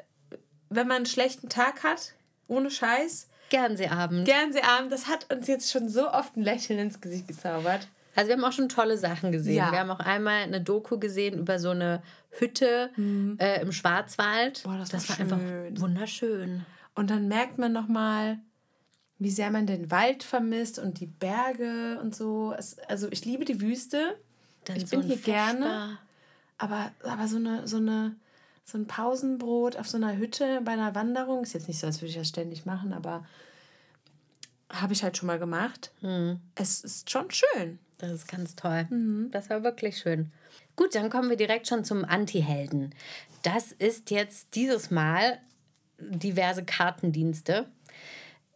[0.74, 2.14] Wenn man einen schlechten Tag hat,
[2.48, 4.26] ohne Scheiß, Fernsehabend.
[4.26, 7.86] Fernsehabend, das hat uns jetzt schon so oft ein Lächeln ins Gesicht gezaubert.
[8.14, 9.56] Also wir haben auch schon tolle Sachen gesehen.
[9.56, 9.72] Ja.
[9.72, 12.90] Wir haben auch einmal eine Doku gesehen über so eine Hütte
[13.38, 14.62] äh, im Schwarzwald.
[14.64, 15.80] Boah, das war war einfach schön.
[15.80, 16.66] wunderschön.
[16.94, 18.38] Und dann merkt man nochmal,
[19.18, 22.54] wie sehr man den Wald vermisst und die Berge und so.
[22.58, 24.18] Es, also ich liebe die Wüste.
[24.64, 25.98] Dann ich so bin hier gerne.
[26.58, 28.14] Aber, aber so, eine, so, eine,
[28.64, 32.00] so ein Pausenbrot auf so einer Hütte bei einer Wanderung, ist jetzt nicht so, als
[32.00, 33.26] würde ich das ständig machen, aber
[34.70, 35.92] habe ich halt schon mal gemacht.
[36.00, 36.40] Hm.
[36.54, 37.78] Es ist schon schön.
[37.98, 38.86] Das ist ganz toll.
[38.90, 39.30] Mhm.
[39.30, 40.32] Das war wirklich schön.
[40.74, 42.94] Gut, dann kommen wir direkt schon zum Anti-Helden.
[43.42, 45.38] Das ist jetzt dieses Mal
[45.98, 47.66] diverse Kartendienste.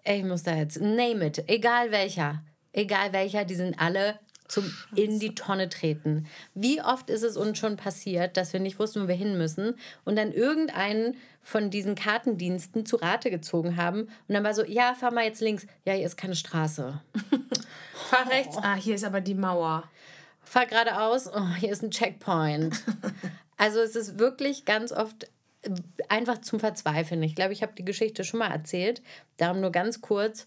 [0.04, 2.42] Ich muss da jetzt, name it, egal welcher,
[2.72, 4.18] egal welcher, die sind alle
[4.48, 6.26] zum in die Tonne treten.
[6.54, 9.74] Wie oft ist es uns schon passiert, dass wir nicht wussten, wo wir hin müssen
[10.04, 14.94] und dann irgendeinen von diesen Kartendiensten zu Rate gezogen haben und dann war so, ja,
[14.94, 15.66] fahr mal jetzt links.
[15.84, 17.00] Ja, hier ist keine Straße.
[18.10, 18.56] Fahr rechts.
[18.58, 19.84] Ah, hier ist aber die Mauer.
[20.42, 22.82] fahr geradeaus, oh, hier ist ein Checkpoint.
[23.56, 25.24] also es ist wirklich ganz oft
[25.62, 25.70] äh,
[26.08, 27.22] einfach zum Verzweifeln.
[27.22, 29.02] Ich glaube, ich habe die Geschichte schon mal erzählt.
[29.36, 30.46] Darum nur ganz kurz.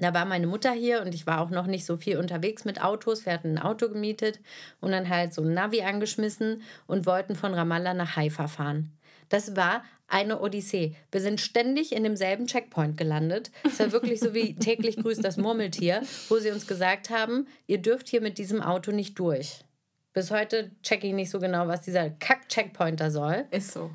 [0.00, 2.82] Da war meine Mutter hier und ich war auch noch nicht so viel unterwegs mit
[2.82, 3.26] Autos.
[3.26, 4.40] Wir hatten ein Auto gemietet
[4.80, 8.92] und dann halt so ein Navi angeschmissen und wollten von Ramallah nach Haifa fahren.
[9.28, 10.94] Das war eine Odyssee.
[11.10, 13.50] Wir sind ständig in demselben Checkpoint gelandet.
[13.64, 17.78] Es war wirklich so wie täglich grüßt das Murmeltier, wo sie uns gesagt haben, ihr
[17.78, 19.64] dürft hier mit diesem Auto nicht durch.
[20.12, 23.46] Bis heute checke ich nicht so genau, was dieser Kack-Checkpoint da soll.
[23.50, 23.90] Ist so.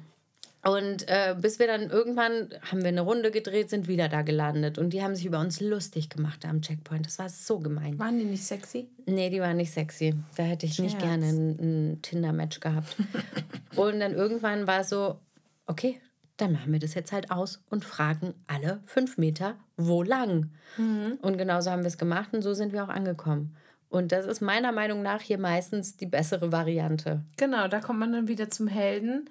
[0.62, 4.78] Und äh, bis wir dann irgendwann haben wir eine Runde gedreht, sind wieder da gelandet.
[4.78, 7.06] Und die haben sich über uns lustig gemacht am Checkpoint.
[7.06, 7.98] Das war so gemein.
[7.98, 8.90] Waren die nicht sexy?
[9.06, 10.16] Nee, die war nicht sexy.
[10.36, 11.04] Da hätte ich nicht Scherz.
[11.04, 12.98] gerne ein, ein Tinder-Match gehabt.
[13.78, 15.20] und dann irgendwann war es so,
[15.66, 16.02] okay,
[16.36, 20.52] dann machen wir das jetzt halt aus und fragen alle fünf Meter, wo lang?
[21.22, 23.56] Und genauso haben wir es gemacht und so sind wir auch angekommen.
[23.90, 27.24] Und das ist meiner Meinung nach hier meistens die bessere Variante.
[27.38, 29.30] Genau, da kommt man dann wieder zum Helden,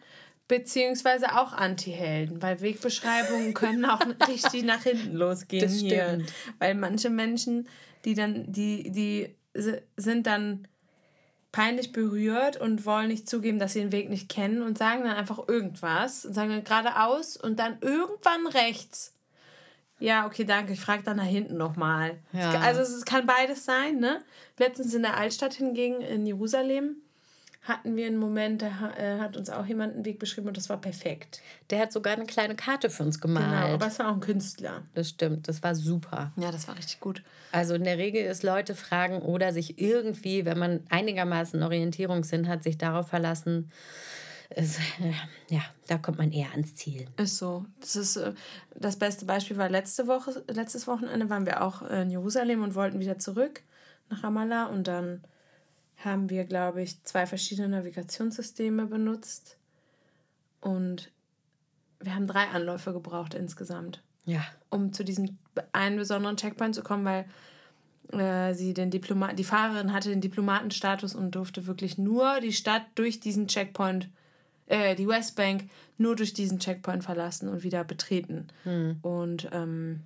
[0.48, 6.08] beziehungsweise auch Anti-Helden, weil Wegbeschreibungen können auch richtig nach hinten losgehen Das hier.
[6.08, 6.32] stimmt.
[6.58, 7.68] Weil manche Menschen,
[8.04, 10.66] die dann, die, die si- sind dann
[11.52, 15.16] peinlich berührt und wollen nicht zugeben, dass sie den Weg nicht kennen und sagen dann
[15.16, 19.14] einfach irgendwas und sagen dann geradeaus und dann irgendwann rechts.
[20.00, 20.72] Ja, okay, danke.
[20.74, 22.18] Ich frage dann nach hinten nochmal.
[22.32, 22.60] Ja.
[22.60, 24.22] Also es kann beides sein, ne?
[24.58, 26.96] Letztens in der Altstadt hingegen in Jerusalem
[27.68, 30.68] hatten wir einen Moment, da äh, hat uns auch jemand einen Weg beschrieben und das
[30.68, 31.42] war perfekt.
[31.70, 33.46] Der hat sogar eine kleine Karte für uns gemalt.
[33.46, 34.82] Genau, aber es war auch ein Künstler.
[34.94, 36.32] das stimmt, das war super.
[36.36, 37.22] Ja, das war richtig gut.
[37.52, 42.62] Also in der Regel ist Leute fragen oder sich irgendwie, wenn man einigermaßen Orientierungssinn hat,
[42.62, 43.70] sich darauf verlassen.
[44.50, 45.12] Es, äh,
[45.50, 47.06] ja, da kommt man eher ans Ziel.
[47.18, 47.66] Ist so.
[47.80, 48.32] Das ist äh,
[48.74, 52.98] das beste Beispiel war letzte Woche, letztes Wochenende waren wir auch in Jerusalem und wollten
[52.98, 53.62] wieder zurück
[54.08, 55.22] nach Ramallah und dann
[56.04, 59.56] haben wir, glaube ich, zwei verschiedene Navigationssysteme benutzt.
[60.60, 61.10] Und
[62.00, 65.38] wir haben drei Anläufe gebraucht insgesamt, Ja, um zu diesem
[65.72, 67.24] einen besonderen Checkpoint zu kommen, weil
[68.20, 72.82] äh, sie den Diploma die Fahrerin hatte den Diplomatenstatus und durfte wirklich nur die Stadt
[72.94, 74.08] durch diesen Checkpoint,
[74.66, 78.46] äh, die Westbank, nur durch diesen Checkpoint verlassen und wieder betreten.
[79.02, 80.00] Und ähm,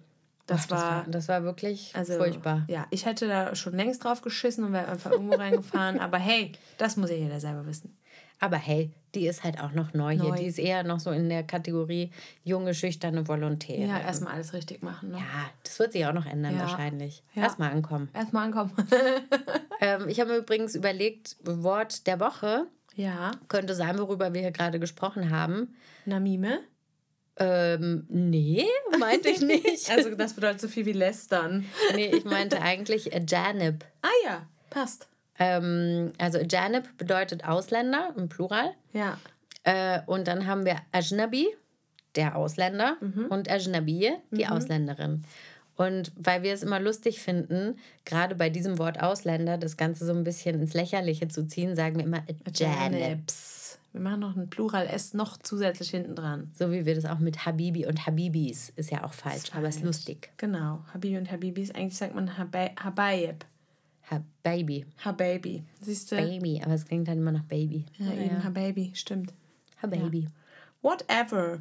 [0.52, 2.64] das, Ach, das, war, war, das war wirklich also, furchtbar.
[2.68, 5.98] Ja, ich hätte da schon längst drauf geschissen und wäre einfach irgendwo reingefahren.
[6.00, 7.96] Aber hey, das muss ja jeder selber wissen.
[8.38, 10.30] Aber hey, die ist halt auch noch neu, hier.
[10.30, 10.36] Neu.
[10.36, 12.10] Die ist eher noch so in der Kategorie
[12.42, 13.86] junge, schüchterne Volontäre.
[13.86, 15.10] Ja, erstmal alles richtig machen.
[15.10, 15.18] Ne?
[15.18, 16.62] Ja, das wird sich auch noch ändern Ja.
[16.62, 17.22] wahrscheinlich.
[17.34, 17.42] Ja.
[17.44, 18.08] Erstmal ankommen.
[18.12, 18.72] Erstmal ankommen.
[19.84, 24.52] Ähm, ich habe mir übrigens überlegt, Wort der Woche ja, könnte sein, worüber wir hier
[24.52, 25.74] gerade gesprochen haben.
[26.04, 26.60] Namime.
[27.36, 28.66] Ähm, nee,
[28.98, 29.90] meinte ich nicht.
[29.90, 31.64] Also das bedeutet so viel wie lästern.
[31.94, 33.84] nee, ich meinte eigentlich Ajanib.
[34.02, 35.08] Ah ja, passt.
[35.38, 38.74] Ähm, also Ajanib bedeutet Ausländer im Plural.
[38.92, 39.18] Ja.
[39.64, 41.48] Äh, und dann haben wir Ajnabi,
[42.16, 42.96] der Ausländer,
[43.30, 45.24] und Ajnabiye, die Ausländerin.
[45.76, 50.12] Und weil wir es immer lustig finden, gerade bei diesem Wort Ausländer, das Ganze so
[50.12, 52.22] ein bisschen ins Lächerliche zu ziehen, sagen wir immer.
[52.52, 53.61] Janips.
[53.92, 56.50] Wir machen noch ein Plural S noch zusätzlich hinten dran.
[56.54, 59.82] So wie wir das auch mit Habibi und Habibis, ist ja auch falsch, aber ist
[59.82, 60.30] lustig.
[60.38, 60.82] Genau.
[60.94, 61.70] Habibi und Habibis.
[61.72, 63.44] Eigentlich sagt man Habai- Habayib.
[64.10, 64.86] Habibi.
[65.04, 65.62] Hababy.
[65.80, 66.16] Siehst du?
[66.16, 67.84] Baby, aber es klingt dann immer nach Baby.
[67.98, 68.92] Ja, eben Hababy.
[68.94, 69.32] Stimmt.
[69.82, 70.28] Habibi.
[70.80, 71.60] Whatever.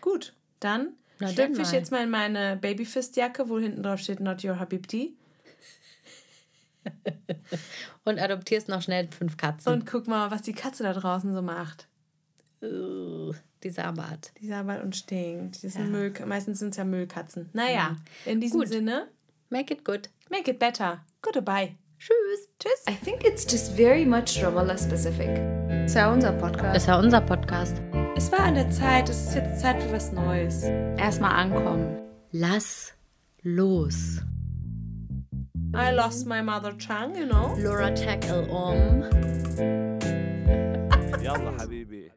[0.00, 4.58] Gut, dann schlüpfe ich jetzt mal in meine Babyfist-Jacke, wo hinten drauf steht Not Your
[4.60, 5.14] Habibti.
[8.04, 9.72] Und adoptierst noch schnell fünf Katzen.
[9.72, 11.88] Und guck mal, was die Katze da draußen so macht.
[12.62, 14.32] Uh, die Sabat.
[14.40, 15.62] Die sabbert und stinkt.
[15.62, 17.50] Die sind Müll, meistens sind es ja Müllkatzen.
[17.52, 18.68] Naja, in diesem Gut.
[18.68, 19.08] Sinne,
[19.50, 20.08] Make it good.
[20.30, 21.00] make it better.
[21.22, 21.76] Goodbye.
[21.98, 22.48] Tschüss.
[22.58, 22.84] Tschüss.
[22.88, 25.28] I think it's just very much Ramallah specific.
[25.84, 26.74] Ist ja unser Podcast.
[26.74, 27.80] Das war unser Podcast.
[28.16, 29.08] Es war an der Zeit.
[29.08, 30.62] Es ist jetzt Zeit für was Neues.
[30.96, 31.98] Erstmal ankommen.
[32.32, 32.92] Lass
[33.42, 34.22] los.
[35.73, 37.55] I lost my mother tongue, you know.
[37.57, 39.03] Laura Tackle um.
[41.21, 42.10] يلا حبيبي